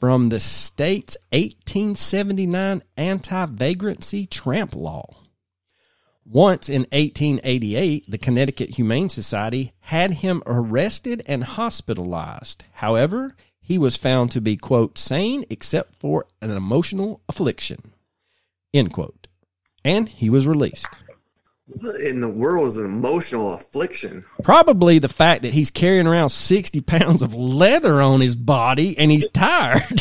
from 0.00 0.30
the 0.30 0.40
state's 0.40 1.16
1879 1.30 2.82
anti 2.96 3.46
vagrancy 3.46 4.26
tramp 4.26 4.74
law. 4.74 5.14
Once 6.24 6.68
in 6.68 6.80
1888, 6.90 8.10
the 8.10 8.18
Connecticut 8.18 8.70
Humane 8.70 9.10
Society 9.10 9.74
had 9.78 10.14
him 10.14 10.42
arrested 10.44 11.22
and 11.24 11.44
hospitalized. 11.44 12.64
However, 12.72 13.36
he 13.66 13.78
was 13.78 13.96
found 13.96 14.30
to 14.30 14.40
be, 14.40 14.56
quote, 14.56 14.96
sane 14.96 15.44
except 15.50 15.96
for 15.96 16.24
an 16.40 16.52
emotional 16.52 17.20
affliction, 17.28 17.90
end 18.72 18.92
quote. 18.92 19.26
And 19.84 20.08
he 20.08 20.30
was 20.30 20.46
released. 20.46 20.86
What 21.66 22.00
in 22.00 22.20
the 22.20 22.28
world 22.28 22.68
is 22.68 22.76
an 22.76 22.86
emotional 22.86 23.54
affliction? 23.54 24.24
Probably 24.44 25.00
the 25.00 25.08
fact 25.08 25.42
that 25.42 25.52
he's 25.52 25.72
carrying 25.72 26.06
around 26.06 26.28
60 26.28 26.80
pounds 26.82 27.22
of 27.22 27.34
leather 27.34 28.00
on 28.00 28.20
his 28.20 28.36
body 28.36 28.96
and 28.96 29.10
he's 29.10 29.26
tired. 29.30 29.82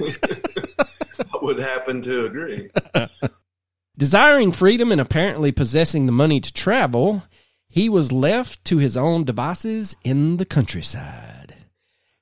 I 0.00 1.38
would 1.40 1.60
happen 1.60 2.02
to 2.02 2.26
agree. 2.26 2.70
Desiring 3.96 4.50
freedom 4.50 4.90
and 4.90 5.00
apparently 5.00 5.52
possessing 5.52 6.06
the 6.06 6.12
money 6.12 6.40
to 6.40 6.52
travel, 6.52 7.22
he 7.68 7.88
was 7.88 8.10
left 8.10 8.64
to 8.64 8.78
his 8.78 8.96
own 8.96 9.22
devices 9.22 9.94
in 10.02 10.38
the 10.38 10.44
countryside. 10.44 11.35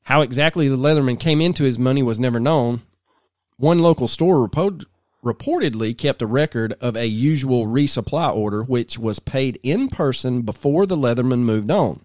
How 0.05 0.21
exactly 0.21 0.69
the 0.69 0.77
Leatherman 0.77 1.19
came 1.19 1.41
into 1.41 1.65
his 1.65 1.79
money 1.79 2.03
was 2.03 2.21
never 2.21 2.39
known. 2.39 2.83
One 3.57 3.79
local 3.79 4.07
store 4.07 4.47
repo- 4.47 4.85
reportedly 5.25 5.97
kept 5.97 6.21
a 6.21 6.27
record 6.27 6.75
of 6.81 6.95
a 6.95 7.07
usual 7.07 7.67
resupply 7.67 8.35
order, 8.35 8.63
which 8.63 8.99
was 8.99 9.19
paid 9.19 9.59
in 9.63 9.89
person 9.89 10.43
before 10.43 10.85
the 10.85 10.97
Leatherman 10.97 11.41
moved 11.41 11.71
on. 11.71 12.05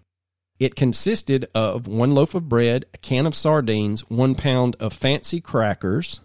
It 0.58 0.74
consisted 0.74 1.48
of 1.54 1.86
one 1.86 2.14
loaf 2.14 2.34
of 2.34 2.48
bread, 2.48 2.86
a 2.94 2.98
can 2.98 3.26
of 3.26 3.34
sardines, 3.34 4.08
one 4.08 4.34
pound 4.34 4.76
of 4.80 4.94
fancy 4.94 5.40
crackers, 5.40 6.20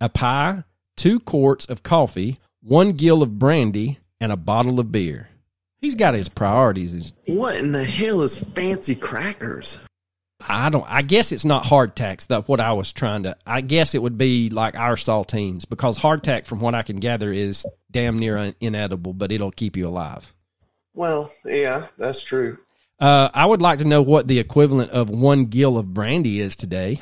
a 0.00 0.08
pie, 0.08 0.62
two 0.96 1.18
quarts 1.18 1.66
of 1.66 1.82
coffee, 1.82 2.38
one 2.62 2.92
gill 2.92 3.22
of 3.22 3.38
brandy, 3.38 3.98
and 4.20 4.30
a 4.30 4.36
bottle 4.36 4.78
of 4.78 4.92
beer. 4.92 5.28
He's 5.80 5.96
got 5.96 6.14
his 6.14 6.28
priorities. 6.28 7.12
What 7.26 7.56
in 7.56 7.72
the 7.72 7.84
hell 7.84 8.22
is 8.22 8.44
fancy 8.44 8.94
crackers? 8.94 9.80
I 10.48 10.70
don't. 10.70 10.84
I 10.88 11.02
guess 11.02 11.32
it's 11.32 11.44
not 11.44 11.64
hardtack. 11.64 12.26
That's 12.26 12.48
what 12.48 12.60
I 12.60 12.72
was 12.72 12.92
trying 12.92 13.24
to. 13.24 13.36
I 13.46 13.60
guess 13.60 13.94
it 13.94 14.02
would 14.02 14.18
be 14.18 14.50
like 14.50 14.76
our 14.76 14.96
saltines 14.96 15.68
because 15.68 15.98
hardtack, 15.98 16.46
from 16.46 16.60
what 16.60 16.74
I 16.74 16.82
can 16.82 16.96
gather, 16.96 17.32
is 17.32 17.66
damn 17.90 18.18
near 18.18 18.52
inedible, 18.60 19.12
but 19.12 19.32
it'll 19.32 19.50
keep 19.50 19.76
you 19.76 19.88
alive. 19.88 20.32
Well, 20.94 21.32
yeah, 21.44 21.86
that's 21.96 22.22
true. 22.22 22.58
Uh, 23.00 23.30
I 23.34 23.46
would 23.46 23.62
like 23.62 23.78
to 23.78 23.84
know 23.84 24.02
what 24.02 24.28
the 24.28 24.38
equivalent 24.38 24.90
of 24.90 25.10
one 25.10 25.46
gill 25.46 25.76
of 25.78 25.92
brandy 25.92 26.40
is 26.40 26.54
today. 26.54 27.00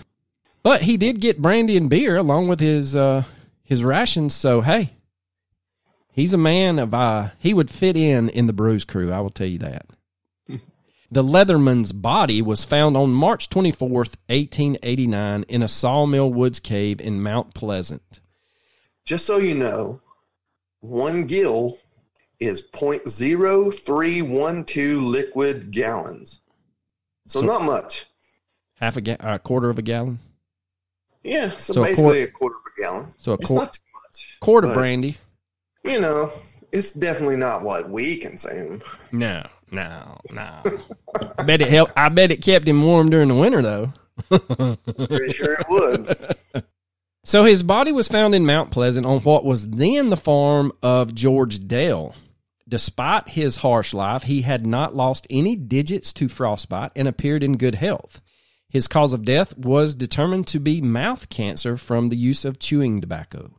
But 0.63 0.83
he 0.83 0.97
did 0.97 1.21
get 1.21 1.41
brandy 1.41 1.77
and 1.77 1.89
beer 1.89 2.17
along 2.17 2.49
with 2.49 2.61
his 2.61 2.95
uh, 2.95 3.25
his 3.63 3.83
rations. 3.83 4.35
So 4.35 4.61
hey, 4.61 4.93
he's 6.13 6.33
a 6.33 6.39
man 6.39 6.79
of 6.79 6.93
uh, 6.95 7.31
he 7.39 7.55
would 7.55 7.71
fit 7.71 7.97
in 7.97 8.29
in 8.29 8.47
the 8.47 8.53
Brews 8.53 8.85
Crew. 8.85 9.13
I 9.13 9.21
will 9.21 9.31
tell 9.31 9.47
you 9.47 9.59
that. 9.59 9.87
The 11.11 11.23
Leatherman's 11.23 11.93
body 11.93 12.43
was 12.43 12.65
found 12.65 12.97
on 12.97 13.13
March 13.13 13.49
twenty 13.49 13.73
fourth, 13.73 14.17
eighteen 14.29 14.77
eighty 14.83 15.07
nine, 15.07 15.45
in 15.49 15.63
a 15.63 15.69
Sawmill 15.69 16.33
Woods 16.33 16.61
cave 16.61 17.01
in 17.01 17.23
Mount 17.23 17.55
Pleasant. 17.55 18.21
Just 19.05 19.27
so 19.27 19.39
you 19.39 19.55
know, 19.55 20.01
one 20.81 21.27
gill 21.27 21.79
is 22.39 22.63
0.0312 22.73 25.03
liquid 25.03 25.71
gallons. 25.71 26.41
So, 27.29 27.41
So- 27.41 27.47
not 27.47 27.63
much. 27.65 28.07
Half 28.77 28.97
a, 28.97 29.01
ga- 29.03 29.17
a 29.21 29.39
quarter 29.39 29.69
of 29.69 29.79
a 29.79 29.83
gallon. 29.83 30.21
Yeah, 31.23 31.51
so, 31.51 31.75
So 31.75 31.83
a 31.83 31.85
basically 31.85 32.23
a 32.23 32.29
quarter 32.29 32.57
of 32.57 32.63
a 32.79 32.81
gallon. 32.81 33.13
So 33.19 33.33
a 33.33 33.35
It's 33.35 33.49
quart, 33.49 33.61
not 33.65 33.73
too 33.75 33.83
much. 34.09 34.39
quart 34.41 34.65
of 34.65 34.71
but, 34.71 34.79
brandy. 34.79 35.19
You 35.85 36.01
know, 36.01 36.33
it's 36.73 36.95
definitely 36.95 37.37
not 37.37 37.63
what 37.63 37.91
we 37.91 38.17
consume. 38.17 38.81
No, 39.13 39.47
no, 39.71 40.19
no. 40.31 40.63
I 41.39 41.43
bet 41.43 41.63
it 41.63 41.69
helped. 41.69 41.93
I 41.97 42.09
bet 42.09 42.33
it 42.33 42.43
kept 42.43 42.69
him 42.69 42.83
warm 42.83 43.11
during 43.11 43.29
the 43.29 43.35
winter, 43.35 43.63
though. 43.63 43.93
Pretty 45.09 45.33
sure 45.33 45.55
it 45.55 45.67
would. 45.69 46.65
So 47.25 47.45
his 47.45 47.63
body 47.63 47.93
was 47.93 48.09
found 48.09 48.35
in 48.35 48.47
Mount 48.47 48.71
Pleasant 48.71 49.07
on 49.07 49.21
what 49.21 49.45
was 49.45 49.69
then 49.69 50.09
the 50.09 50.17
farm 50.17 50.73
of 50.83 51.15
George 51.15 51.67
Dale. 51.67 52.15
Despite 52.69 53.29
his 53.29 53.57
harsh 53.57 53.93
life, 53.93 54.23
he 54.23 54.43
had 54.43 54.67
not 54.67 54.95
lost 54.95 55.27
any 55.29 55.57
digits 55.57 56.13
to 56.15 56.29
frostbite 56.29 56.93
and 56.97 57.07
appeared 57.09 57.43
in 57.43 57.57
good 57.57 57.75
health. 57.75 58.23
His 58.69 58.87
cause 58.87 59.13
of 59.13 59.25
death 59.25 59.57
was 59.59 59.97
determined 59.97 60.47
to 60.49 60.61
be 60.61 60.81
mouth 60.81 61.29
cancer 61.29 61.77
from 61.77 62.09
the 62.09 62.17
use 62.17 62.45
of 62.45 62.61
chewing 62.61 63.01
tobacco. 63.01 63.51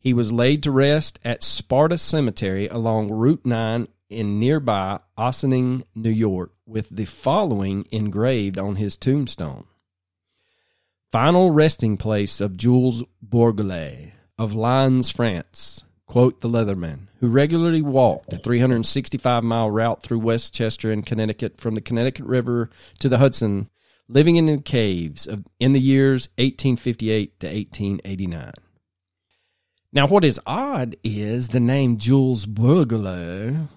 He 0.00 0.12
was 0.12 0.32
laid 0.32 0.64
to 0.64 0.72
rest 0.72 1.20
at 1.24 1.44
Sparta 1.44 1.96
Cemetery 1.96 2.66
along 2.66 3.12
Route 3.12 3.46
9 3.46 3.86
in 4.12 4.38
nearby 4.38 5.00
Ossining, 5.16 5.84
New 5.94 6.10
York, 6.10 6.52
with 6.66 6.88
the 6.90 7.04
following 7.04 7.86
engraved 7.90 8.58
on 8.58 8.76
his 8.76 8.96
tombstone 8.96 9.64
Final 11.12 11.50
resting 11.50 11.98
place 11.98 12.40
of 12.40 12.56
Jules 12.56 13.04
Bourgelat 13.22 14.12
of 14.38 14.54
Lyons, 14.54 15.10
France. 15.10 15.84
Quote 16.06 16.40
the 16.40 16.48
Leatherman, 16.48 17.08
who 17.20 17.28
regularly 17.28 17.82
walked 17.82 18.32
a 18.32 18.38
365 18.38 19.44
mile 19.44 19.70
route 19.70 20.02
through 20.02 20.20
Westchester 20.20 20.90
and 20.90 21.04
Connecticut 21.04 21.58
from 21.58 21.74
the 21.74 21.82
Connecticut 21.82 22.24
River 22.24 22.70
to 23.00 23.10
the 23.10 23.18
Hudson, 23.18 23.68
living 24.08 24.36
in 24.36 24.46
the 24.46 24.56
caves 24.56 25.26
of, 25.26 25.44
in 25.60 25.72
the 25.72 25.80
years 25.80 26.28
1858 26.38 27.40
to 27.40 27.46
1889. 27.46 28.52
Now, 29.92 30.06
what 30.06 30.24
is 30.24 30.40
odd 30.46 30.96
is 31.04 31.48
the 31.48 31.60
name 31.60 31.98
Jules 31.98 32.46
Bourgelat 32.46 33.68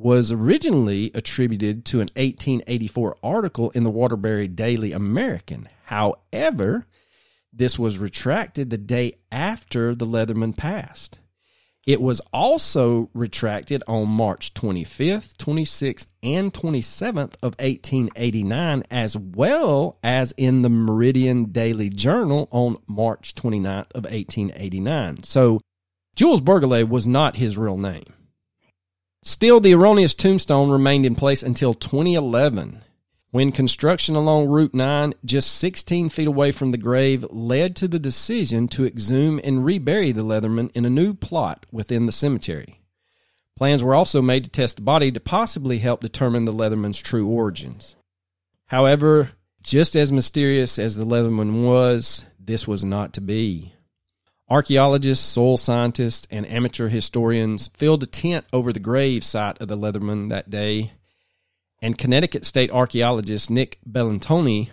was 0.00 0.32
originally 0.32 1.10
attributed 1.14 1.84
to 1.84 2.00
an 2.00 2.08
1884 2.16 3.16
article 3.22 3.70
in 3.70 3.84
the 3.84 3.90
Waterbury 3.90 4.48
Daily 4.48 4.92
American. 4.92 5.68
However, 5.84 6.86
this 7.52 7.78
was 7.78 7.98
retracted 7.98 8.70
the 8.70 8.78
day 8.78 9.12
after 9.30 9.94
the 9.94 10.06
Leatherman 10.06 10.56
passed. 10.56 11.18
It 11.86 12.00
was 12.00 12.20
also 12.32 13.10
retracted 13.12 13.82
on 13.86 14.08
March 14.08 14.54
25th, 14.54 15.36
26th, 15.36 16.06
and 16.22 16.52
27th 16.52 17.34
of 17.42 17.54
1889, 17.58 18.84
as 18.90 19.18
well 19.18 19.98
as 20.02 20.32
in 20.38 20.62
the 20.62 20.68
Meridian 20.70 21.52
Daily 21.52 21.90
Journal 21.90 22.48
on 22.50 22.76
March 22.86 23.34
29th 23.34 23.92
of 23.94 24.04
1889. 24.04 25.24
So 25.24 25.60
Jules 26.16 26.40
Bourgelat 26.40 26.88
was 26.88 27.06
not 27.06 27.36
his 27.36 27.58
real 27.58 27.76
name. 27.76 28.14
Still, 29.22 29.60
the 29.60 29.74
erroneous 29.74 30.14
tombstone 30.14 30.70
remained 30.70 31.04
in 31.04 31.14
place 31.14 31.42
until 31.42 31.74
2011, 31.74 32.82
when 33.32 33.52
construction 33.52 34.16
along 34.16 34.48
Route 34.48 34.74
9, 34.74 35.14
just 35.24 35.54
16 35.56 36.08
feet 36.08 36.26
away 36.26 36.52
from 36.52 36.72
the 36.72 36.78
grave, 36.78 37.24
led 37.30 37.76
to 37.76 37.86
the 37.86 37.98
decision 37.98 38.66
to 38.68 38.86
exhume 38.86 39.40
and 39.44 39.64
rebury 39.64 40.10
the 40.10 40.24
Leatherman 40.24 40.70
in 40.74 40.84
a 40.84 40.90
new 40.90 41.14
plot 41.14 41.66
within 41.70 42.06
the 42.06 42.12
cemetery. 42.12 42.80
Plans 43.56 43.84
were 43.84 43.94
also 43.94 44.22
made 44.22 44.44
to 44.44 44.50
test 44.50 44.76
the 44.76 44.82
body 44.82 45.12
to 45.12 45.20
possibly 45.20 45.78
help 45.78 46.00
determine 46.00 46.46
the 46.46 46.52
Leatherman's 46.52 46.98
true 46.98 47.28
origins. 47.28 47.96
However, 48.66 49.32
just 49.62 49.94
as 49.94 50.10
mysterious 50.10 50.78
as 50.78 50.96
the 50.96 51.04
Leatherman 51.04 51.62
was, 51.62 52.24
this 52.38 52.66
was 52.66 52.84
not 52.84 53.12
to 53.12 53.20
be. 53.20 53.74
Archaeologists, 54.50 55.24
soil 55.24 55.56
scientists, 55.56 56.26
and 56.28 56.44
amateur 56.44 56.88
historians 56.88 57.68
filled 57.68 58.02
a 58.02 58.06
tent 58.06 58.44
over 58.52 58.72
the 58.72 58.80
grave 58.80 59.22
site 59.22 59.60
of 59.60 59.68
the 59.68 59.76
Leatherman 59.76 60.28
that 60.30 60.50
day, 60.50 60.90
and 61.80 61.96
Connecticut 61.96 62.44
State 62.44 62.70
archaeologist 62.72 63.48
Nick 63.48 63.78
Bellantoni 63.88 64.70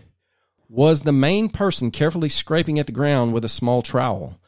was 0.68 1.02
the 1.02 1.12
main 1.12 1.48
person 1.48 1.92
carefully 1.92 2.28
scraping 2.28 2.80
at 2.80 2.88
the 2.88 2.92
ground 2.92 3.34
with 3.34 3.46
a 3.46 3.50
small 3.50 3.84
trowel. 3.84 4.40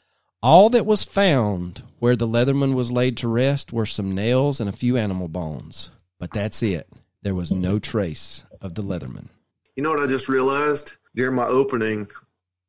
All 0.42 0.70
that 0.70 0.86
was 0.86 1.04
found 1.04 1.84
where 2.00 2.16
the 2.16 2.28
Leatherman 2.28 2.74
was 2.74 2.92
laid 2.92 3.16
to 3.18 3.28
rest 3.28 3.72
were 3.72 3.86
some 3.86 4.16
nails 4.16 4.60
and 4.60 4.68
a 4.70 4.74
few 4.74 4.98
animal 4.98 5.28
bones. 5.28 5.92
But 6.18 6.32
that's 6.32 6.64
it. 6.64 6.90
There 7.22 7.36
was 7.36 7.52
no 7.52 7.78
trace 7.78 8.44
of 8.62 8.74
the 8.74 8.82
Leatherman. 8.82 9.28
You 9.76 9.84
know 9.84 9.92
what 9.92 10.00
I 10.00 10.08
just 10.08 10.28
realized? 10.28 10.98
During 11.16 11.36
my 11.36 11.46
opening, 11.46 12.08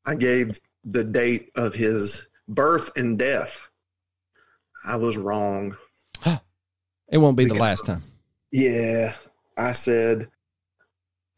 I 0.04 0.14
gave 0.14 0.60
the 0.84 1.04
date 1.04 1.50
of 1.56 1.74
his 1.74 2.26
birth 2.50 2.90
and 2.96 3.18
death. 3.18 3.66
I 4.84 4.96
was 4.96 5.16
wrong. 5.16 5.76
It 7.08 7.18
won't 7.18 7.36
be 7.36 7.44
the 7.44 7.54
last 7.54 7.86
time. 7.86 8.02
Yeah, 8.52 9.14
I 9.56 9.72
said 9.72 10.28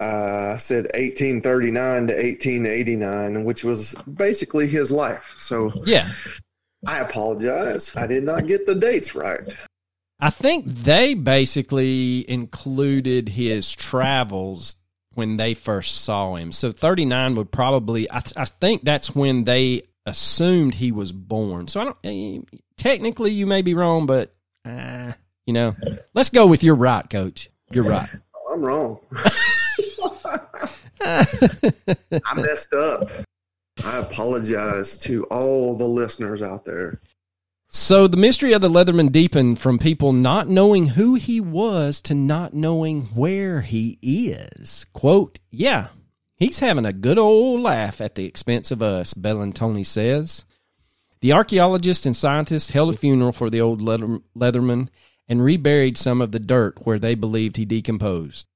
uh, 0.02 0.54
I 0.54 0.56
said 0.56 0.84
1839 0.94 2.08
to 2.08 2.14
1889, 2.14 3.44
which 3.44 3.64
was 3.64 3.94
basically 4.12 4.66
his 4.66 4.90
life. 4.90 5.34
So 5.36 5.72
Yeah. 5.84 6.08
I 6.86 6.98
apologize. 6.98 7.94
I 7.94 8.08
did 8.08 8.24
not 8.24 8.48
get 8.48 8.66
the 8.66 8.74
dates 8.74 9.14
right. 9.14 9.56
I 10.18 10.30
think 10.30 10.66
they 10.66 11.14
basically 11.14 12.28
included 12.28 13.28
his 13.28 13.70
travels 13.70 14.76
when 15.14 15.36
they 15.36 15.54
first 15.54 16.02
saw 16.02 16.34
him. 16.34 16.50
So 16.50 16.72
39 16.72 17.36
would 17.36 17.52
probably, 17.52 18.10
I, 18.10 18.22
I 18.36 18.44
think 18.46 18.82
that's 18.82 19.14
when 19.14 19.44
they 19.44 19.84
assumed 20.06 20.74
he 20.74 20.92
was 20.92 21.12
born. 21.12 21.68
So 21.68 21.80
I 21.80 21.84
don't, 21.84 21.96
eh, 22.04 22.40
technically 22.76 23.32
you 23.32 23.46
may 23.46 23.62
be 23.62 23.74
wrong, 23.74 24.06
but, 24.06 24.32
uh, 24.64 25.12
you 25.46 25.52
know, 25.52 25.74
let's 26.14 26.30
go 26.30 26.46
with 26.46 26.62
you're 26.62 26.74
right, 26.74 27.08
coach. 27.08 27.50
You're 27.72 27.84
right. 27.84 28.08
I'm 28.50 28.64
wrong. 28.64 29.00
I 31.04 32.34
messed 32.36 32.72
up. 32.74 33.10
I 33.84 33.98
apologize 33.98 34.98
to 34.98 35.24
all 35.24 35.76
the 35.76 35.86
listeners 35.86 36.42
out 36.42 36.64
there. 36.64 37.00
So 37.68 38.06
the 38.06 38.18
mystery 38.18 38.52
of 38.52 38.60
the 38.60 38.68
Leatherman 38.68 39.10
deepened 39.10 39.58
from 39.58 39.78
people 39.78 40.12
not 40.12 40.46
knowing 40.48 40.88
who 40.88 41.14
he 41.14 41.40
was 41.40 42.02
to 42.02 42.14
not 42.14 42.52
knowing 42.52 43.04
where 43.14 43.62
he 43.62 43.98
is. 44.02 44.84
Quote, 44.92 45.38
yeah, 45.50 45.88
he's 46.42 46.58
having 46.58 46.84
a 46.84 46.92
good 46.92 47.18
old 47.18 47.60
laugh 47.60 48.00
at 48.00 48.14
the 48.14 48.24
expense 48.24 48.70
of 48.70 48.82
us, 48.82 49.14
Bellantoni 49.14 49.86
says. 49.86 50.44
The 51.20 51.32
archaeologists 51.32 52.04
and 52.04 52.16
scientists 52.16 52.70
held 52.70 52.94
a 52.94 52.96
funeral 52.96 53.32
for 53.32 53.48
the 53.48 53.60
old 53.60 53.80
Leather- 53.80 54.20
Leatherman 54.36 54.88
and 55.28 55.44
reburied 55.44 55.96
some 55.96 56.20
of 56.20 56.32
the 56.32 56.40
dirt 56.40 56.84
where 56.84 56.98
they 56.98 57.14
believed 57.14 57.56
he 57.56 57.64
decomposed. 57.64 58.46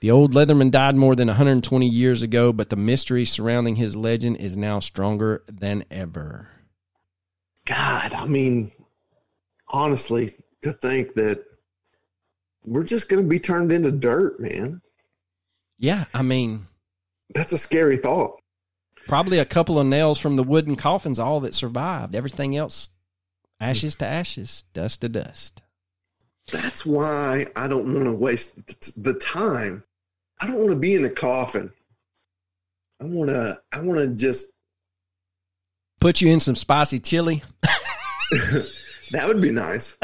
The 0.00 0.10
old 0.10 0.32
Leatherman 0.32 0.70
died 0.70 0.96
more 0.96 1.14
than 1.14 1.28
120 1.28 1.86
years 1.86 2.22
ago, 2.22 2.52
but 2.52 2.70
the 2.70 2.76
mystery 2.76 3.24
surrounding 3.24 3.76
his 3.76 3.94
legend 3.94 4.38
is 4.38 4.56
now 4.56 4.80
stronger 4.80 5.44
than 5.46 5.84
ever. 5.90 6.48
God, 7.66 8.12
I 8.12 8.26
mean, 8.26 8.72
honestly, 9.68 10.30
to 10.62 10.72
think 10.72 11.14
that 11.14 11.44
we're 12.64 12.84
just 12.84 13.08
going 13.08 13.22
to 13.22 13.28
be 13.28 13.38
turned 13.38 13.72
into 13.72 13.92
dirt, 13.92 14.40
man. 14.40 14.80
Yeah, 15.78 16.04
I 16.14 16.22
mean, 16.22 16.66
That's 17.34 17.52
a 17.52 17.58
scary 17.58 17.96
thought. 17.96 18.40
probably 19.06 19.38
a 19.38 19.44
couple 19.44 19.78
of 19.78 19.86
nails 19.86 20.18
from 20.18 20.36
the 20.36 20.42
wooden 20.44 20.76
coffins, 20.76 21.18
all 21.18 21.40
that 21.40 21.54
survived. 21.54 22.14
Everything 22.14 22.56
else, 22.56 22.90
ashes 23.60 23.96
to 23.96 24.06
ashes, 24.06 24.64
dust 24.72 25.00
to 25.02 25.08
dust. 25.08 25.60
That's 26.52 26.84
why 26.86 27.46
I 27.56 27.68
don't 27.68 27.92
want 27.92 28.06
to 28.06 28.12
waste 28.12 29.02
the 29.02 29.14
time. 29.14 29.82
I 30.40 30.46
don't 30.46 30.58
want 30.58 30.70
to 30.70 30.76
be 30.76 30.94
in 30.94 31.04
a 31.04 31.10
coffin. 31.10 31.72
I 33.00 33.04
want 33.04 33.30
to. 33.30 33.56
I 33.72 33.80
want 33.80 33.98
to 33.98 34.08
just. 34.08 34.48
Put 36.00 36.20
you 36.20 36.28
in 36.30 36.40
some 36.40 36.54
spicy 36.56 36.98
chili. 36.98 37.42
that 38.30 39.24
would 39.26 39.40
be 39.40 39.50
nice. 39.50 39.96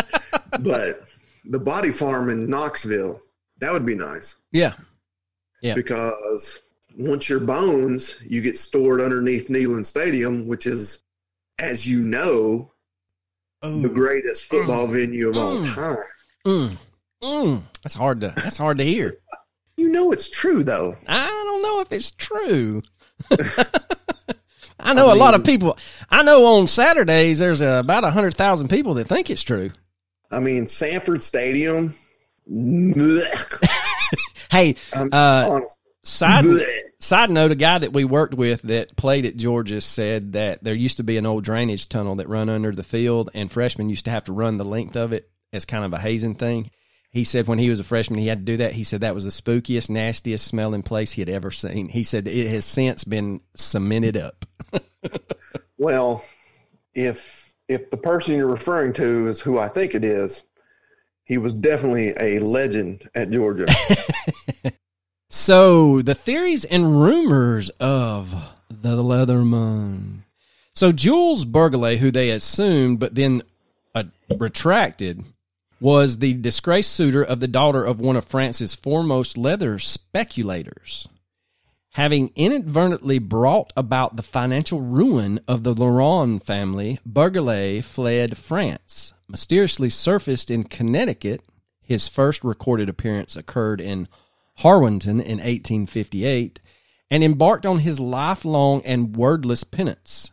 but 0.60 1.04
the 1.44 1.58
body 1.58 1.90
farm 1.90 2.30
in 2.30 2.48
Knoxville, 2.48 3.20
that 3.60 3.72
would 3.72 3.84
be 3.84 3.94
nice 3.94 4.36
Yeah. 4.52 4.74
Yeah. 5.62 5.74
because 5.74 6.60
once 6.98 7.28
your 7.28 7.40
bones, 7.40 8.18
you 8.26 8.40
get 8.42 8.56
stored 8.56 9.00
underneath 9.00 9.48
Neyland 9.48 9.86
Stadium, 9.86 10.46
which 10.46 10.66
is, 10.66 11.00
as 11.58 11.86
you 11.88 12.00
know, 12.00 12.72
the 13.62 13.90
greatest 13.92 14.46
football 14.46 14.86
venue 14.86 15.28
of 15.28 15.36
all 15.36 15.56
Mm. 15.58 15.74
time. 15.74 15.96
Mm, 16.46 16.76
mm. 17.22 17.62
That's 17.82 17.94
hard 17.94 18.20
to. 18.22 18.32
That's 18.36 18.56
hard 18.56 18.78
to 18.78 18.84
hear. 18.84 19.16
You 19.76 19.88
know 19.88 20.12
it's 20.12 20.28
true 20.28 20.62
though. 20.62 20.94
I 21.08 21.26
don't 21.26 21.62
know 21.62 21.80
if 21.80 21.90
it's 21.90 22.10
true. 22.10 22.82
I 24.78 24.92
know 24.92 25.10
a 25.10 25.16
lot 25.16 25.32
of 25.34 25.42
people. 25.42 25.78
I 26.10 26.22
know 26.22 26.44
on 26.58 26.66
Saturdays 26.66 27.38
there's 27.38 27.62
uh, 27.62 27.80
about 27.82 28.04
a 28.04 28.10
hundred 28.10 28.34
thousand 28.34 28.68
people 28.68 28.92
that 28.94 29.06
think 29.06 29.30
it's 29.30 29.42
true. 29.42 29.70
I 30.30 30.38
mean, 30.40 30.68
Sanford 30.68 31.22
Stadium. 31.22 31.94
Hey, 34.50 34.74
uh, 34.92 35.46
honest. 35.48 35.78
Side 36.02 36.44
side 36.98 37.30
note: 37.30 37.50
a 37.50 37.56
guy 37.56 37.78
that 37.78 37.92
we 37.92 38.04
worked 38.04 38.34
with 38.34 38.62
that 38.62 38.96
played 38.96 39.26
at 39.26 39.36
Georgia 39.36 39.80
said 39.80 40.32
that 40.32 40.62
there 40.62 40.74
used 40.74 40.98
to 40.98 41.02
be 41.04 41.16
an 41.16 41.26
old 41.26 41.44
drainage 41.44 41.88
tunnel 41.88 42.16
that 42.16 42.28
run 42.28 42.48
under 42.48 42.72
the 42.72 42.82
field, 42.82 43.30
and 43.34 43.50
freshmen 43.50 43.88
used 43.90 44.06
to 44.06 44.10
have 44.10 44.24
to 44.24 44.32
run 44.32 44.56
the 44.56 44.64
length 44.64 44.96
of 44.96 45.12
it 45.12 45.30
as 45.52 45.64
kind 45.64 45.84
of 45.84 45.92
a 45.92 45.98
hazing 45.98 46.34
thing. 46.34 46.70
He 47.12 47.24
said 47.24 47.48
when 47.48 47.58
he 47.58 47.70
was 47.70 47.80
a 47.80 47.84
freshman, 47.84 48.20
he 48.20 48.28
had 48.28 48.38
to 48.38 48.44
do 48.44 48.56
that. 48.58 48.72
He 48.72 48.84
said 48.84 49.00
that 49.00 49.16
was 49.16 49.24
the 49.24 49.30
spookiest, 49.30 49.90
nastiest 49.90 50.46
smelling 50.46 50.84
place 50.84 51.10
he 51.10 51.20
had 51.20 51.28
ever 51.28 51.50
seen. 51.50 51.88
He 51.88 52.04
said 52.04 52.28
it 52.28 52.48
has 52.48 52.64
since 52.64 53.02
been 53.04 53.40
cemented 53.54 54.16
up. 54.16 54.44
Well, 55.80 56.22
if 56.94 57.54
if 57.66 57.90
the 57.90 57.96
person 57.96 58.36
you're 58.36 58.46
referring 58.46 58.92
to 58.94 59.26
is 59.28 59.40
who 59.40 59.58
I 59.58 59.68
think 59.68 59.94
it 59.94 60.04
is, 60.04 60.44
he 61.24 61.38
was 61.38 61.54
definitely 61.54 62.12
a 62.18 62.38
legend 62.40 63.08
at 63.14 63.30
Georgia. 63.30 63.64
So 65.32 66.02
the 66.02 66.16
theories 66.16 66.64
and 66.64 67.00
rumors 67.00 67.70
of 67.78 68.34
the 68.68 68.96
Leatherman. 68.96 70.22
So 70.72 70.90
Jules 70.90 71.44
Bergelet, 71.44 71.98
who 71.98 72.10
they 72.10 72.30
assumed 72.30 72.98
but 72.98 73.14
then 73.14 73.42
uh, 73.94 74.04
retracted, 74.36 75.22
was 75.80 76.18
the 76.18 76.34
disgraced 76.34 76.92
suitor 76.92 77.22
of 77.22 77.38
the 77.38 77.46
daughter 77.46 77.84
of 77.84 78.00
one 78.00 78.16
of 78.16 78.24
France's 78.24 78.74
foremost 78.74 79.38
leather 79.38 79.78
speculators. 79.78 81.06
Having 81.90 82.32
inadvertently 82.34 83.20
brought 83.20 83.72
about 83.76 84.16
the 84.16 84.24
financial 84.24 84.80
ruin 84.80 85.38
of 85.46 85.62
the 85.62 85.74
Laurent 85.74 86.44
family, 86.44 86.98
Bergelet 87.08 87.84
fled 87.84 88.36
France, 88.36 89.14
mysteriously 89.28 89.90
surfaced 89.90 90.50
in 90.50 90.64
Connecticut. 90.64 91.42
His 91.82 92.08
first 92.08 92.42
recorded 92.42 92.88
appearance 92.88 93.36
occurred 93.36 93.80
in 93.80 94.08
Harwinton 94.60 95.20
in 95.22 95.38
1858 95.38 96.60
and 97.10 97.24
embarked 97.24 97.66
on 97.66 97.80
his 97.80 97.98
lifelong 97.98 98.82
and 98.84 99.16
wordless 99.16 99.64
penance. 99.64 100.32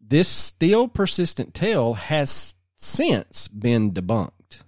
This 0.00 0.28
still 0.28 0.88
persistent 0.88 1.54
tale 1.54 1.94
has 1.94 2.54
since 2.76 3.48
been 3.48 3.92
debunked. 3.92 4.62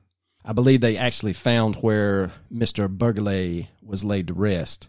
I 0.45 0.53
believe 0.53 0.81
they 0.81 0.97
actually 0.97 1.33
found 1.33 1.77
where 1.77 2.33
Mr. 2.53 2.89
Bergelet 2.89 3.69
was 3.83 4.05
laid 4.05 4.29
to 4.29 4.35
rest. 4.35 4.89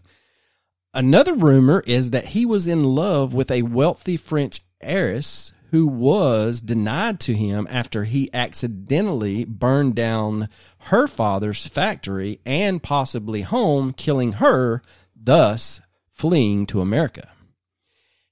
Another 0.92 1.34
rumor 1.34 1.82
is 1.86 2.10
that 2.10 2.26
he 2.26 2.46
was 2.46 2.66
in 2.66 2.84
love 2.84 3.34
with 3.34 3.50
a 3.50 3.62
wealthy 3.62 4.16
French 4.16 4.60
heiress 4.80 5.52
who 5.70 5.88
was 5.88 6.60
denied 6.60 7.18
to 7.18 7.34
him 7.34 7.66
after 7.68 8.04
he 8.04 8.30
accidentally 8.32 9.44
burned 9.44 9.96
down 9.96 10.48
her 10.84 11.06
father's 11.06 11.66
factory 11.66 12.40
and 12.44 12.82
possibly 12.82 13.42
home, 13.42 13.92
killing 13.92 14.32
her, 14.34 14.82
thus 15.16 15.80
fleeing 16.10 16.66
to 16.66 16.80
America. 16.80 17.30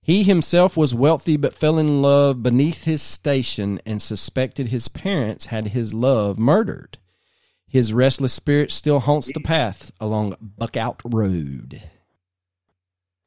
He 0.03 0.25
himself 0.25 0.77
was 0.77 0.95
wealthy 0.95 1.37
but 1.37 1.55
fell 1.55 1.79
in 1.79 2.03
love 2.03 2.43
beneath 2.43 2.85
his 2.85 3.01
station 3.01 3.81
and 3.87 4.03
suspected 4.03 4.67
his 4.67 4.89
parents 4.89 5.47
had 5.47 5.69
his 5.69 5.95
love 5.95 6.39
murdered. 6.39 6.99
His 7.69 7.93
restless 7.93 8.33
spirit 8.33 8.73
still 8.73 8.99
haunts 8.99 9.33
the 9.33 9.41
path 9.41 9.93
along 10.01 10.37
Buckout 10.41 11.01
Road. 11.05 11.83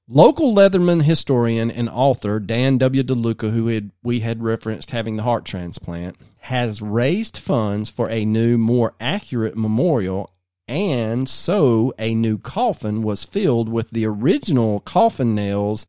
Local 0.07 0.53
Leatherman 0.53 1.01
historian 1.01 1.71
and 1.71 1.89
author 1.89 2.39
Dan 2.39 2.77
W. 2.77 3.01
DeLuca, 3.01 3.51
who 3.51 3.67
had, 3.67 3.89
we 4.03 4.19
had 4.19 4.43
referenced 4.43 4.91
having 4.91 5.15
the 5.15 5.23
heart 5.23 5.45
transplant, 5.45 6.15
has 6.41 6.79
raised 6.79 7.39
funds 7.39 7.89
for 7.89 8.07
a 8.11 8.23
new, 8.23 8.55
more 8.55 8.93
accurate 8.99 9.57
memorial, 9.57 10.29
and 10.67 11.27
so 11.27 11.91
a 11.97 12.13
new 12.13 12.37
coffin 12.37 13.01
was 13.01 13.23
filled 13.23 13.67
with 13.67 13.89
the 13.89 14.05
original 14.05 14.79
coffin 14.81 15.33
nails 15.33 15.87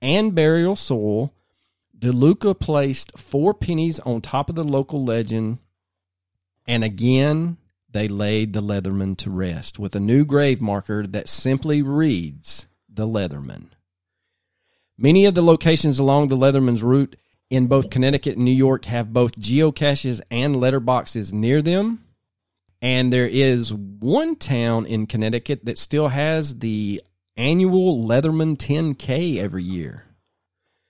and 0.00 0.32
burial 0.32 0.76
soil. 0.76 1.34
DeLuca 1.98 2.60
placed 2.60 3.18
four 3.18 3.52
pennies 3.52 3.98
on 4.00 4.20
top 4.20 4.48
of 4.48 4.54
the 4.54 4.62
local 4.62 5.04
legend, 5.04 5.58
and 6.68 6.84
again 6.84 7.56
they 7.90 8.06
laid 8.06 8.52
the 8.52 8.62
Leatherman 8.62 9.16
to 9.16 9.28
rest 9.28 9.76
with 9.76 9.96
a 9.96 10.00
new 10.00 10.24
grave 10.24 10.60
marker 10.60 11.04
that 11.04 11.28
simply 11.28 11.82
reads 11.82 12.68
the 12.96 13.06
Leatherman. 13.06 13.68
Many 14.98 15.26
of 15.26 15.34
the 15.34 15.42
locations 15.42 15.98
along 15.98 16.28
the 16.28 16.36
Leatherman's 16.36 16.82
route 16.82 17.16
in 17.50 17.66
both 17.66 17.90
Connecticut 17.90 18.36
and 18.36 18.44
New 18.44 18.50
York 18.50 18.86
have 18.86 19.12
both 19.12 19.38
geocaches 19.38 20.20
and 20.30 20.56
letterboxes 20.56 21.32
near 21.32 21.62
them. 21.62 22.02
And 22.82 23.12
there 23.12 23.26
is 23.26 23.72
one 23.72 24.36
town 24.36 24.86
in 24.86 25.06
Connecticut 25.06 25.64
that 25.64 25.78
still 25.78 26.08
has 26.08 26.58
the 26.58 27.02
annual 27.36 28.06
Leatherman 28.06 28.56
10K 28.56 29.38
every 29.38 29.62
year. 29.62 30.04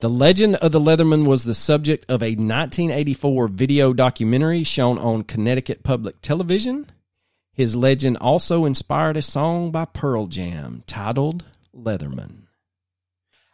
The 0.01 0.11
legend 0.11 0.57
of 0.57 0.73
the 0.73 0.81
Leatherman 0.81 1.27
was 1.27 1.45
the 1.45 1.55
subject 1.55 2.05
of 2.09 2.23
a 2.23 2.37
1984 2.37 3.49
video 3.49 3.93
documentary 3.93 4.63
shown 4.63 4.99
on 4.99 5.23
Connecticut 5.23 5.83
Public 5.83 6.21
Television. 6.21 6.91
His 7.55 7.75
legend 7.75 8.19
also 8.19 8.67
inspired 8.67 9.17
a 9.17 9.23
song 9.23 9.71
by 9.71 9.87
Pearl 9.87 10.27
Jam 10.27 10.83
titled 10.87 11.45
Leatherman. 11.77 12.43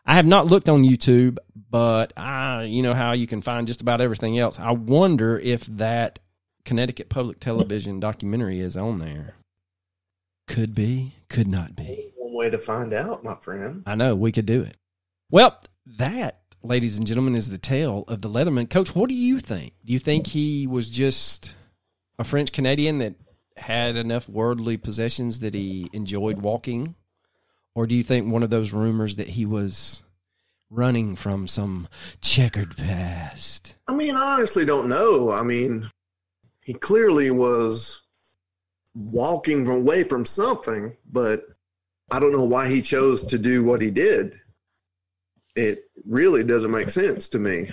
I 0.04 0.14
have 0.14 0.26
not 0.26 0.46
looked 0.46 0.68
on 0.68 0.82
YouTube, 0.82 1.38
but 1.70 2.12
I, 2.16 2.64
you 2.64 2.82
know 2.82 2.94
how 2.94 3.12
you 3.12 3.26
can 3.26 3.40
find 3.40 3.66
just 3.66 3.80
about 3.80 4.00
everything 4.00 4.38
else. 4.38 4.58
I 4.58 4.72
wonder 4.72 5.38
if 5.38 5.64
that 5.66 6.18
Connecticut 6.64 7.08
Public 7.08 7.38
Television 7.38 8.00
documentary 8.00 8.60
is 8.60 8.76
on 8.76 8.98
there. 8.98 9.36
Could 10.48 10.74
be, 10.74 11.14
could 11.28 11.46
not 11.46 11.76
be. 11.76 12.12
One 12.16 12.34
way 12.34 12.50
to 12.50 12.58
find 12.58 12.92
out, 12.92 13.22
my 13.22 13.36
friend. 13.36 13.84
I 13.86 13.94
know 13.94 14.16
we 14.16 14.32
could 14.32 14.46
do 14.46 14.62
it. 14.62 14.76
Well, 15.30 15.58
that, 15.98 16.40
ladies 16.62 16.98
and 16.98 17.06
gentlemen, 17.06 17.36
is 17.36 17.48
the 17.48 17.58
tale 17.58 18.04
of 18.08 18.22
the 18.22 18.28
Leatherman. 18.28 18.68
Coach, 18.68 18.94
what 18.94 19.08
do 19.08 19.14
you 19.14 19.38
think? 19.38 19.72
Do 19.84 19.92
you 19.92 19.98
think 19.98 20.26
he 20.26 20.66
was 20.66 20.90
just 20.90 21.54
a 22.18 22.24
French 22.24 22.52
Canadian 22.52 22.98
that 22.98 23.14
had 23.56 23.96
enough 23.96 24.28
worldly 24.28 24.76
possessions 24.76 25.40
that 25.40 25.54
he 25.54 25.88
enjoyed 25.92 26.38
walking? 26.42 26.96
Or 27.74 27.86
do 27.86 27.94
you 27.94 28.02
think 28.02 28.30
one 28.30 28.42
of 28.42 28.50
those 28.50 28.72
rumors 28.72 29.16
that 29.16 29.28
he 29.28 29.46
was 29.46 30.02
running 30.70 31.16
from 31.16 31.46
some 31.46 31.88
checkered 32.20 32.76
past? 32.76 33.76
I 33.88 33.94
mean, 33.94 34.16
I 34.16 34.34
honestly 34.34 34.64
don't 34.64 34.88
know. 34.88 35.30
I 35.30 35.42
mean, 35.42 35.86
he 36.60 36.74
clearly 36.74 37.30
was 37.30 38.02
walking 38.94 39.66
away 39.66 40.04
from 40.04 40.24
something, 40.24 40.96
but 41.10 41.46
I 42.10 42.18
don't 42.18 42.32
know 42.32 42.44
why 42.44 42.68
he 42.68 42.82
chose 42.82 43.24
to 43.24 43.38
do 43.38 43.64
what 43.64 43.80
he 43.80 43.90
did. 43.90 44.38
It 45.56 45.84
really 46.06 46.44
doesn't 46.44 46.70
make 46.70 46.90
sense 46.90 47.28
to 47.30 47.38
me. 47.38 47.70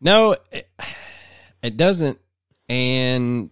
No, 0.00 0.36
it, 0.52 0.68
it 1.62 1.76
doesn't. 1.76 2.18
And 2.68 3.50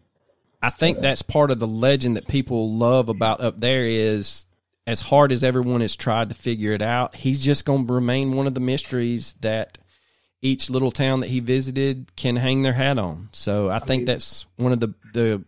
I 0.62 0.70
think 0.70 1.00
that's 1.00 1.22
part 1.22 1.50
of 1.50 1.58
the 1.58 1.66
legend 1.66 2.16
that 2.16 2.26
people 2.26 2.72
love 2.76 3.08
about 3.08 3.40
up 3.40 3.58
there 3.58 3.86
is 3.86 4.46
as 4.86 5.00
hard 5.00 5.32
as 5.32 5.42
everyone 5.42 5.80
has 5.80 5.96
tried 5.96 6.28
to 6.28 6.34
figure 6.34 6.72
it 6.72 6.82
out, 6.82 7.16
he's 7.16 7.44
just 7.44 7.64
going 7.64 7.86
to 7.86 7.92
remain 7.92 8.32
one 8.32 8.46
of 8.46 8.54
the 8.54 8.60
mysteries 8.60 9.34
that 9.40 9.78
each 10.42 10.68
little 10.68 10.90
town 10.90 11.20
that 11.20 11.28
he 11.30 11.40
visited 11.40 12.14
can 12.16 12.36
hang 12.36 12.62
their 12.62 12.74
hat 12.74 12.98
on. 12.98 13.30
So 13.32 13.70
I 13.70 13.78
think 13.78 14.04
that's 14.04 14.44
one 14.56 14.72
of 14.72 14.80
the 14.80 14.94
the 15.12 15.42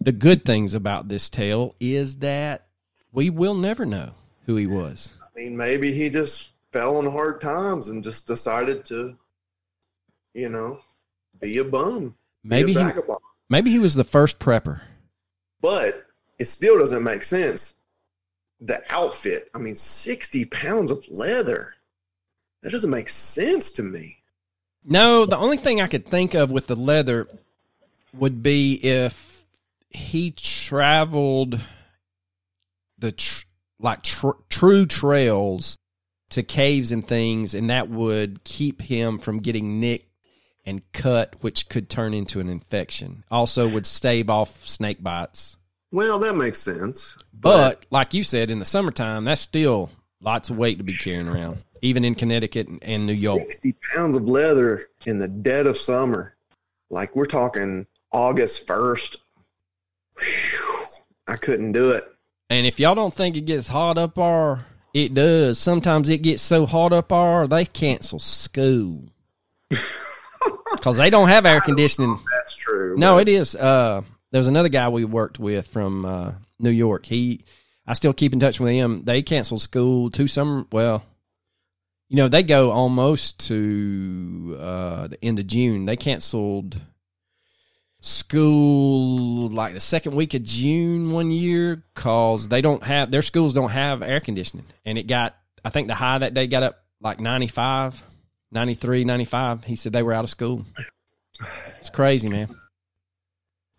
the 0.00 0.12
good 0.12 0.44
things 0.44 0.74
about 0.74 1.08
this 1.08 1.28
tale 1.28 1.74
is 1.78 2.16
that 2.16 2.66
we 3.12 3.30
will 3.30 3.54
never 3.54 3.84
know 3.84 4.12
who 4.46 4.56
he 4.56 4.66
was. 4.66 5.14
I 5.22 5.26
mean, 5.38 5.56
maybe 5.56 5.92
he 5.92 6.08
just 6.10 6.54
fell 6.72 6.96
on 6.96 7.06
hard 7.06 7.40
times 7.40 7.88
and 7.88 8.02
just 8.02 8.26
decided 8.26 8.84
to, 8.86 9.16
you 10.34 10.48
know, 10.48 10.80
be 11.40 11.58
a 11.58 11.64
bum, 11.64 12.16
Maybe 12.42 12.74
a 12.74 12.92
he, 12.92 13.00
maybe 13.48 13.70
he 13.70 13.78
was 13.78 13.94
the 13.94 14.04
first 14.04 14.38
prepper. 14.38 14.80
But 15.60 16.04
it 16.38 16.46
still 16.46 16.78
doesn't 16.78 17.04
make 17.04 17.22
sense. 17.22 17.76
The 18.64 18.82
outfit, 18.90 19.50
I 19.54 19.58
mean, 19.58 19.74
60 19.74 20.44
pounds 20.46 20.90
of 20.90 21.04
leather. 21.10 21.74
That 22.62 22.70
doesn't 22.70 22.90
make 22.90 23.08
sense 23.08 23.72
to 23.72 23.82
me. 23.82 24.22
No, 24.84 25.26
the 25.26 25.36
only 25.36 25.56
thing 25.56 25.80
I 25.80 25.88
could 25.88 26.06
think 26.06 26.34
of 26.34 26.50
with 26.50 26.68
the 26.68 26.76
leather 26.76 27.28
would 28.14 28.42
be 28.42 28.74
if 28.74 29.44
he 29.90 30.30
traveled 30.32 31.60
the 32.98 33.12
tr- 33.12 33.46
like 33.78 34.02
tr- 34.02 34.30
true 34.48 34.86
trails 34.86 35.76
to 36.30 36.42
caves 36.42 36.92
and 36.92 37.06
things, 37.06 37.54
and 37.54 37.68
that 37.68 37.90
would 37.90 38.42
keep 38.44 38.80
him 38.80 39.18
from 39.18 39.40
getting 39.40 39.80
nicked 39.80 40.08
and 40.64 40.80
cut, 40.92 41.36
which 41.40 41.68
could 41.68 41.90
turn 41.90 42.14
into 42.14 42.40
an 42.40 42.48
infection. 42.48 43.24
Also, 43.30 43.68
would 43.68 43.86
stave 43.86 44.30
off 44.30 44.66
snake 44.66 45.02
bites. 45.02 45.56
Well, 45.92 46.18
that 46.20 46.34
makes 46.34 46.58
sense. 46.58 47.18
But 47.38 47.84
like 47.90 48.14
you 48.14 48.24
said, 48.24 48.50
in 48.50 48.58
the 48.58 48.64
summertime, 48.64 49.24
that's 49.24 49.42
still 49.42 49.90
lots 50.20 50.50
of 50.50 50.56
weight 50.56 50.78
to 50.78 50.84
be 50.84 50.96
carrying 50.96 51.28
around, 51.28 51.62
even 51.82 52.04
in 52.04 52.14
Connecticut 52.14 52.66
and, 52.66 52.82
and 52.82 53.06
New 53.06 53.12
York. 53.12 53.40
60 53.40 53.74
pounds 53.94 54.16
of 54.16 54.24
leather 54.24 54.88
in 55.04 55.18
the 55.18 55.28
dead 55.28 55.66
of 55.66 55.76
summer. 55.76 56.34
Like 56.90 57.14
we're 57.14 57.26
talking 57.26 57.86
August 58.10 58.66
1st. 58.66 59.18
Whew, 60.18 60.84
I 61.28 61.36
couldn't 61.36 61.72
do 61.72 61.90
it. 61.90 62.04
And 62.48 62.66
if 62.66 62.80
y'all 62.80 62.94
don't 62.94 63.14
think 63.14 63.36
it 63.36 63.42
gets 63.42 63.68
hot 63.68 63.98
up 63.98 64.18
our, 64.18 64.64
it 64.94 65.14
does. 65.14 65.58
Sometimes 65.58 66.08
it 66.08 66.18
gets 66.18 66.42
so 66.42 66.66
hot 66.66 66.92
up 66.92 67.08
there, 67.08 67.46
they 67.46 67.66
cancel 67.66 68.18
school. 68.18 69.04
Because 70.72 70.96
they 70.96 71.10
don't 71.10 71.28
have 71.28 71.46
air 71.46 71.60
conditioning. 71.60 72.18
That's 72.34 72.56
true. 72.56 72.96
No, 72.96 73.18
it 73.18 73.28
is. 73.28 73.54
Uh, 73.54 74.02
there 74.32 74.38
was 74.38 74.48
another 74.48 74.70
guy 74.70 74.88
we 74.88 75.04
worked 75.04 75.38
with 75.38 75.66
from 75.68 76.04
uh, 76.04 76.32
New 76.58 76.70
York. 76.70 77.06
He, 77.06 77.44
I 77.86 77.92
still 77.92 78.14
keep 78.14 78.32
in 78.32 78.40
touch 78.40 78.58
with 78.58 78.72
him. 78.72 79.02
They 79.04 79.22
canceled 79.22 79.60
school 79.60 80.10
two 80.10 80.26
summer. 80.26 80.64
Well, 80.72 81.04
you 82.08 82.16
know, 82.16 82.28
they 82.28 82.42
go 82.42 82.70
almost 82.70 83.46
to 83.48 84.56
uh, 84.58 85.08
the 85.08 85.22
end 85.22 85.38
of 85.38 85.46
June. 85.46 85.84
They 85.84 85.96
canceled 85.96 86.80
school 88.00 89.48
like 89.50 89.74
the 89.74 89.80
second 89.80 90.14
week 90.14 90.34
of 90.34 90.42
June 90.42 91.12
one 91.12 91.30
year 91.30 91.84
because 91.94 92.48
they 92.48 92.62
don't 92.62 92.82
have 92.82 93.10
their 93.10 93.22
schools 93.22 93.52
don't 93.52 93.70
have 93.70 94.02
air 94.02 94.20
conditioning, 94.20 94.66
and 94.84 94.98
it 94.98 95.06
got. 95.06 95.36
I 95.64 95.70
think 95.70 95.86
the 95.86 95.94
high 95.94 96.18
that 96.18 96.34
day 96.34 96.48
got 96.48 96.64
up 96.64 96.82
like 97.00 97.20
95, 97.20 98.02
93, 98.50 99.04
95. 99.04 99.64
He 99.64 99.76
said 99.76 99.92
they 99.92 100.02
were 100.02 100.12
out 100.12 100.24
of 100.24 100.30
school. 100.30 100.64
It's 101.78 101.88
crazy, 101.88 102.28
man. 102.28 102.54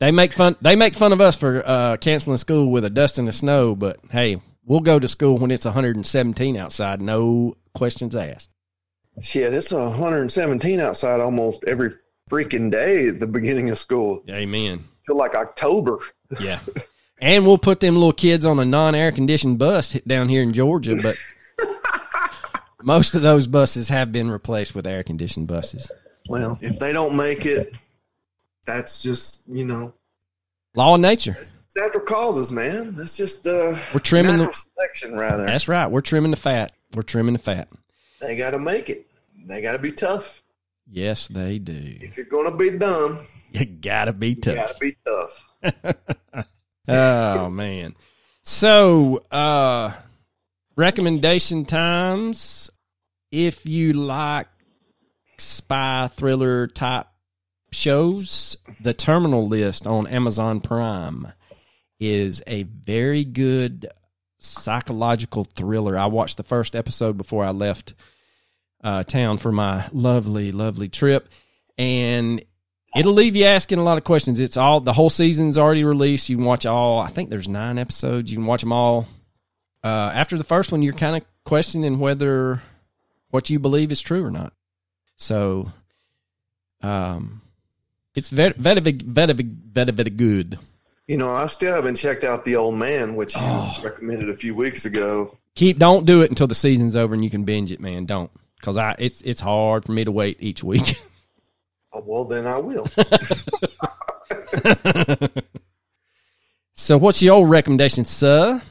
They 0.03 0.11
make 0.11 0.33
fun. 0.33 0.57
They 0.59 0.75
make 0.75 0.95
fun 0.95 1.13
of 1.13 1.21
us 1.21 1.37
for 1.37 1.63
uh, 1.65 1.95
canceling 1.95 2.35
school 2.35 2.69
with 2.69 2.83
a 2.83 2.89
dust 2.89 3.19
and 3.19 3.27
the 3.29 3.31
snow, 3.31 3.73
but 3.73 4.01
hey, 4.11 4.41
we'll 4.65 4.81
go 4.81 4.99
to 4.99 5.07
school 5.07 5.37
when 5.37 5.49
it's 5.49 5.63
117 5.63 6.57
outside. 6.57 7.01
No 7.01 7.55
questions 7.73 8.13
asked. 8.13 8.49
shit, 9.21 9.53
it's 9.53 9.71
117 9.71 10.81
outside 10.81 11.21
almost 11.21 11.63
every 11.63 11.91
freaking 12.29 12.69
day 12.69 13.07
at 13.07 13.21
the 13.21 13.27
beginning 13.27 13.69
of 13.69 13.77
school 13.77 14.21
Amen. 14.29 14.83
till 15.05 15.15
like 15.15 15.35
October. 15.35 15.99
Yeah. 16.37 16.59
And 17.21 17.47
we'll 17.47 17.57
put 17.57 17.79
them 17.79 17.93
little 17.93 18.11
kids 18.11 18.43
on 18.43 18.59
a 18.59 18.65
non-air 18.65 19.13
conditioned 19.13 19.57
bus 19.57 19.93
down 20.05 20.27
here 20.27 20.43
in 20.43 20.51
Georgia, 20.51 20.97
but 21.01 21.15
most 22.83 23.15
of 23.15 23.21
those 23.21 23.47
buses 23.47 23.87
have 23.87 24.11
been 24.11 24.29
replaced 24.29 24.75
with 24.75 24.85
air 24.85 25.03
conditioned 25.03 25.47
buses. 25.47 25.89
Well, 26.27 26.59
if 26.61 26.77
they 26.79 26.91
don't 26.91 27.15
make 27.15 27.45
it, 27.45 27.73
that's 28.65 29.01
just, 29.03 29.41
you 29.47 29.65
know, 29.65 29.93
Law 30.75 30.95
of 30.95 31.01
nature. 31.01 31.37
natural 31.75 32.03
causes, 32.03 32.51
man. 32.51 32.95
That's 32.95 33.15
just 33.17 33.45
uh 33.47 33.75
We're 33.93 33.99
trimming 33.99 34.37
natural 34.37 34.47
the. 34.47 34.53
selection 34.75 35.15
rather. 35.17 35.45
That's 35.45 35.67
right. 35.67 35.87
We're 35.87 36.01
trimming 36.01 36.31
the 36.31 36.37
fat. 36.37 36.73
We're 36.95 37.01
trimming 37.03 37.33
the 37.33 37.39
fat. 37.39 37.67
They 38.21 38.35
got 38.35 38.51
to 38.51 38.59
make 38.59 38.89
it. 38.89 39.05
They 39.45 39.61
got 39.61 39.73
to 39.73 39.79
be 39.79 39.91
tough. 39.91 40.41
Yes, 40.89 41.27
they 41.27 41.59
do. 41.59 41.97
If 42.01 42.17
you're 42.17 42.25
going 42.25 42.49
to 42.49 42.55
be 42.57 42.71
dumb, 42.77 43.19
You 43.51 43.65
gotta 43.65 44.13
be 44.13 44.29
you 44.29 44.35
tough. 44.35 44.55
got 44.55 44.67
to 44.69 44.79
be 44.79 44.95
tough. 45.05 46.45
oh 46.87 47.49
man. 47.49 47.95
So 48.43 49.23
uh 49.31 49.93
recommendation 50.75 51.65
times 51.65 52.69
if 53.31 53.65
you 53.67 53.93
like 53.93 54.47
spy 55.37 56.07
thriller 56.11 56.65
type 56.67 57.05
shows, 57.73 58.57
the 58.81 58.93
terminal 58.93 59.47
list 59.47 59.85
on 59.87 60.07
Amazon 60.07 60.61
Prime 60.61 61.31
is 61.99 62.41
a 62.47 62.63
very 62.63 63.23
good 63.23 63.87
psychological 64.39 65.43
thriller. 65.43 65.97
I 65.97 66.05
watched 66.07 66.37
the 66.37 66.43
first 66.43 66.75
episode 66.75 67.17
before 67.17 67.45
I 67.45 67.51
left 67.51 67.93
uh, 68.83 69.03
town 69.03 69.37
for 69.37 69.51
my 69.51 69.87
lovely, 69.91 70.51
lovely 70.51 70.89
trip, 70.89 71.29
and 71.77 72.43
it'll 72.95 73.13
leave 73.13 73.35
you 73.35 73.45
asking 73.45 73.79
a 73.79 73.83
lot 73.83 73.97
of 73.97 74.03
questions. 74.03 74.39
It's 74.39 74.57
all 74.57 74.79
the 74.79 74.93
whole 74.93 75.09
season's 75.09 75.57
already 75.57 75.83
released. 75.83 76.29
You 76.29 76.37
can 76.37 76.45
watch 76.45 76.65
all. 76.65 76.99
I 76.99 77.07
think 77.07 77.29
there's 77.29 77.47
nine 77.47 77.77
episodes. 77.77 78.31
You 78.31 78.37
can 78.37 78.45
watch 78.45 78.61
them 78.61 78.73
all. 78.73 79.07
Uh, 79.83 80.11
after 80.13 80.37
the 80.37 80.43
first 80.43 80.71
one, 80.71 80.81
you're 80.81 80.93
kind 80.93 81.15
of 81.15 81.23
questioning 81.43 81.99
whether 81.99 82.61
what 83.29 83.49
you 83.49 83.59
believe 83.59 83.91
is 83.91 84.01
true 84.01 84.23
or 84.23 84.31
not. 84.31 84.53
So, 85.15 85.63
um, 86.81 87.41
it's 88.15 88.29
very, 88.29 88.53
very, 88.57 88.79
very, 88.81 89.33
very, 89.33 89.91
very 89.91 90.09
good. 90.09 90.59
You 91.07 91.17
know, 91.17 91.31
I 91.31 91.47
still 91.47 91.73
haven't 91.73 91.95
checked 91.95 92.23
out 92.23 92.45
The 92.45 92.55
Old 92.55 92.75
Man, 92.75 93.15
which 93.15 93.35
you 93.35 93.41
Oh. 93.43 93.75
recommended 93.83 94.29
a 94.29 94.33
few 94.35 94.55
weeks 94.55 94.85
ago. 94.85 95.37
Keep 95.55 95.79
don't 95.79 96.05
do 96.05 96.21
it 96.21 96.29
until 96.29 96.47
the 96.47 96.55
season's 96.55 96.95
over 96.95 97.13
and 97.13 97.23
you 97.23 97.29
can 97.29 97.43
binge 97.43 97.71
it, 97.71 97.79
man. 97.79 98.05
Don't 98.05 98.31
because 98.59 98.77
I 98.77 98.95
it's 98.97 99.21
it's 99.21 99.41
hard 99.41 99.85
for 99.85 99.91
me 99.91 100.03
to 100.05 100.11
wait 100.11 100.37
each 100.39 100.63
week. 100.63 100.95
Oh, 101.95 102.01
well, 102.07 102.25
then 102.25 102.47
I 102.47 102.57
will. 102.57 102.87
so, 106.73 106.97
what's 106.97 107.21
your 107.21 107.47
recommendation, 107.47 108.05
sir? 108.05 108.61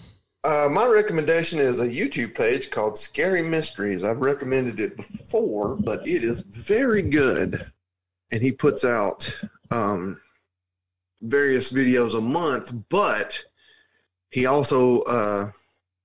Uh, 0.44 0.68
my 0.70 0.87
recommendation 0.87 1.61
is 1.61 1.81
a 1.81 1.87
YouTube 1.87 2.35
page 2.35 2.70
called 2.70 2.98
Scary 2.98 3.42
Mysteries. 3.42 4.02
I've 4.02 4.18
recommended 4.18 4.81
it 4.81 4.96
before, 4.96 5.76
but 5.76 6.07
it 6.07 6.24
is 6.24 6.40
very 6.40 7.02
good. 7.02 7.70
And 8.32 8.42
he 8.42 8.50
puts 8.50 8.84
out 8.84 9.30
um, 9.70 10.18
various 11.20 11.72
videos 11.72 12.16
a 12.16 12.20
month, 12.20 12.72
but 12.88 13.44
he 14.30 14.46
also 14.46 15.02
uh, 15.02 15.46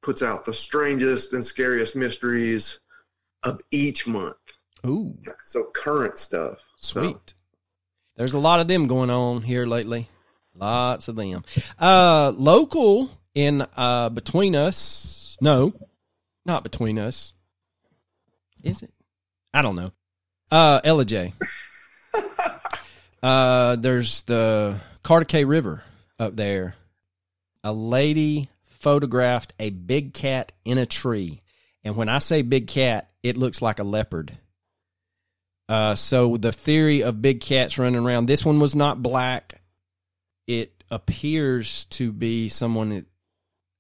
puts 0.02 0.22
out 0.22 0.46
the 0.46 0.54
strangest 0.54 1.34
and 1.34 1.44
scariest 1.44 1.96
mysteries 1.96 2.80
of 3.44 3.60
each 3.72 4.08
month. 4.08 4.36
Ooh, 4.86 5.18
So 5.42 5.70
current 5.74 6.18
stuff. 6.18 6.64
So, 6.78 7.02
sweet. 7.02 7.34
There's 8.16 8.34
a 8.34 8.40
lot 8.40 8.60
of 8.60 8.68
them 8.68 8.88
going 8.88 9.10
on 9.10 9.42
here 9.42 9.66
lately. 9.66 10.10
Lots 10.54 11.08
of 11.08 11.16
them. 11.16 11.44
Uh, 11.80 12.34
local 12.36 13.10
in 13.36 13.66
uh 13.76 14.10
between 14.10 14.56
us. 14.56 15.38
No, 15.40 15.74
not 16.46 16.64
between 16.64 16.98
us. 16.98 17.34
Is 18.64 18.82
it? 18.82 18.92
I 19.54 19.62
don't 19.62 19.76
know. 19.76 19.92
Uh, 20.50 20.82
Ellijay 20.82 21.34
uh, 23.24 23.76
there's 23.78 24.24
the 24.24 24.80
Carter 25.04 25.46
River 25.46 25.84
up 26.20 26.36
there. 26.36 26.76
A 27.64 27.74
lady 27.74 28.50
photographed 28.66 29.54
a 29.60 29.70
big 29.70 30.14
cat 30.14 30.52
in 30.66 30.78
a 30.78 30.86
tree, 30.86 31.42
and 31.84 31.96
when 31.96 32.10
I 32.10 32.20
say 32.20 32.42
big 32.42 32.68
cat, 32.68 33.10
it 33.24 33.38
looks 33.38 33.62
like 33.62 33.80
a 33.80 33.84
leopard. 33.84 34.38
Uh, 35.70 35.96
so 35.96 36.38
the 36.38 36.54
theory 36.54 37.04
of 37.04 37.22
big 37.22 37.42
cats 37.42 37.78
running 37.78 38.06
around. 38.06 38.26
This 38.26 38.46
one 38.46 38.60
was 38.60 38.76
not 38.76 39.04
black. 39.04 39.62
It 40.48 40.84
appears 40.90 41.86
to 41.86 42.14
be 42.14 42.48
someone 42.48 43.06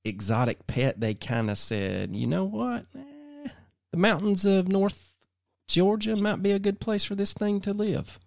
exotic 0.03 0.67
pet. 0.67 0.99
They 0.99 1.13
kind 1.13 1.49
of 1.49 1.57
said, 1.57 2.15
you 2.15 2.27
know 2.27 2.43
what, 2.43 2.85
Eh, 2.95 3.49
the 3.91 3.97
mountains 3.97 4.45
of 4.45 4.67
North 4.67 5.16
Georgia 5.67 6.15
might 6.15 6.41
be 6.41 6.51
a 6.51 6.59
good 6.59 6.79
place 6.79 7.03
for 7.03 7.15
this 7.15 7.33
thing 7.33 7.59
to 7.61 7.73
live. 7.73 8.19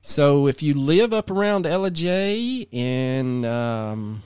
So 0.00 0.46
if 0.48 0.62
you 0.62 0.74
live 0.74 1.12
up 1.12 1.30
around 1.30 1.64
Ellijay 1.64 2.68
and 2.72 3.46
um, 3.46 4.22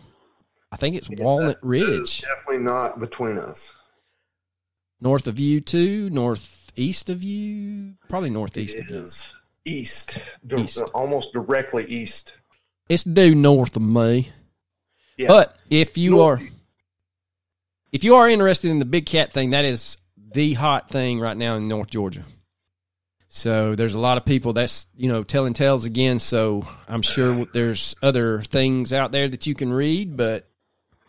I 0.72 0.76
think 0.76 0.96
it's 0.96 1.08
Walnut 1.10 1.60
That 1.60 1.66
is 1.76 1.88
Ridge, 2.00 2.20
definitely 2.22 2.64
not 2.64 2.98
between 2.98 3.38
us. 3.38 3.76
north 5.00 5.26
of 5.26 5.38
you 5.38 5.60
too, 5.60 6.08
northeast 6.10 7.10
of 7.10 7.22
you, 7.22 7.94
probably 8.08 8.30
northeast 8.30 8.78
of 8.78 8.88
you. 8.88 8.96
east, 9.66 10.18
East. 10.56 10.78
almost 10.94 11.32
directly 11.32 11.84
east. 11.84 12.34
It's 12.88 13.04
due 13.04 13.34
north 13.34 13.76
of 13.76 13.82
me. 13.82 14.30
Yeah. 15.18 15.28
But 15.28 15.56
if 15.70 15.98
you 15.98 16.12
North- 16.12 16.40
are 16.42 16.46
if 17.92 18.02
you 18.04 18.14
are 18.16 18.28
interested 18.28 18.70
in 18.70 18.78
the 18.78 18.84
big 18.84 19.06
cat 19.06 19.32
thing, 19.32 19.50
that 19.50 19.64
is 19.64 19.96
the 20.32 20.54
hot 20.54 20.90
thing 20.90 21.20
right 21.20 21.36
now 21.36 21.56
in 21.56 21.68
North 21.68 21.90
Georgia. 21.90 22.24
So 23.28 23.74
there's 23.74 23.94
a 23.94 23.98
lot 23.98 24.16
of 24.16 24.24
people 24.24 24.52
that's 24.52 24.86
you 24.96 25.08
know 25.08 25.22
telling 25.22 25.52
tales 25.52 25.84
again. 25.84 26.18
So 26.18 26.66
I'm 26.88 27.02
sure 27.02 27.44
there's 27.52 27.94
other 28.02 28.42
things 28.42 28.92
out 28.92 29.12
there 29.12 29.28
that 29.28 29.46
you 29.46 29.54
can 29.54 29.72
read, 29.72 30.16
but 30.16 30.48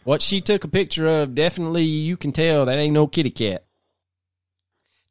what 0.03 0.21
she 0.21 0.41
took 0.41 0.63
a 0.63 0.69
picture 0.69 1.07
of, 1.07 1.35
definitely 1.35 1.83
you 1.83 2.17
can 2.17 2.31
tell 2.31 2.65
that 2.65 2.77
ain't 2.77 2.93
no 2.93 3.07
kitty 3.07 3.31
cat. 3.31 3.65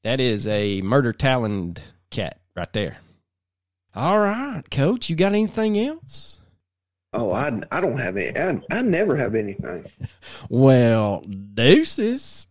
That 0.03 0.21
is 0.21 0.47
a 0.47 0.83
murder 0.83 1.13
taloned 1.13 1.81
cat 2.11 2.39
right 2.55 2.73
there. 2.73 2.99
All 3.95 4.19
right, 4.19 4.63
Coach, 4.71 5.09
you 5.11 5.17
got 5.17 5.33
anything 5.33 5.79
else? 5.79 6.41
Oh, 7.13 7.33
I, 7.33 7.61
I 7.73 7.81
don't 7.81 7.99
have 7.99 8.17
any. 8.19 8.39
I, 8.39 8.61
I 8.71 8.83
never 8.83 9.17
have 9.17 9.35
anything. 9.35 9.87
Well, 10.49 11.23
deuces. 11.23 12.45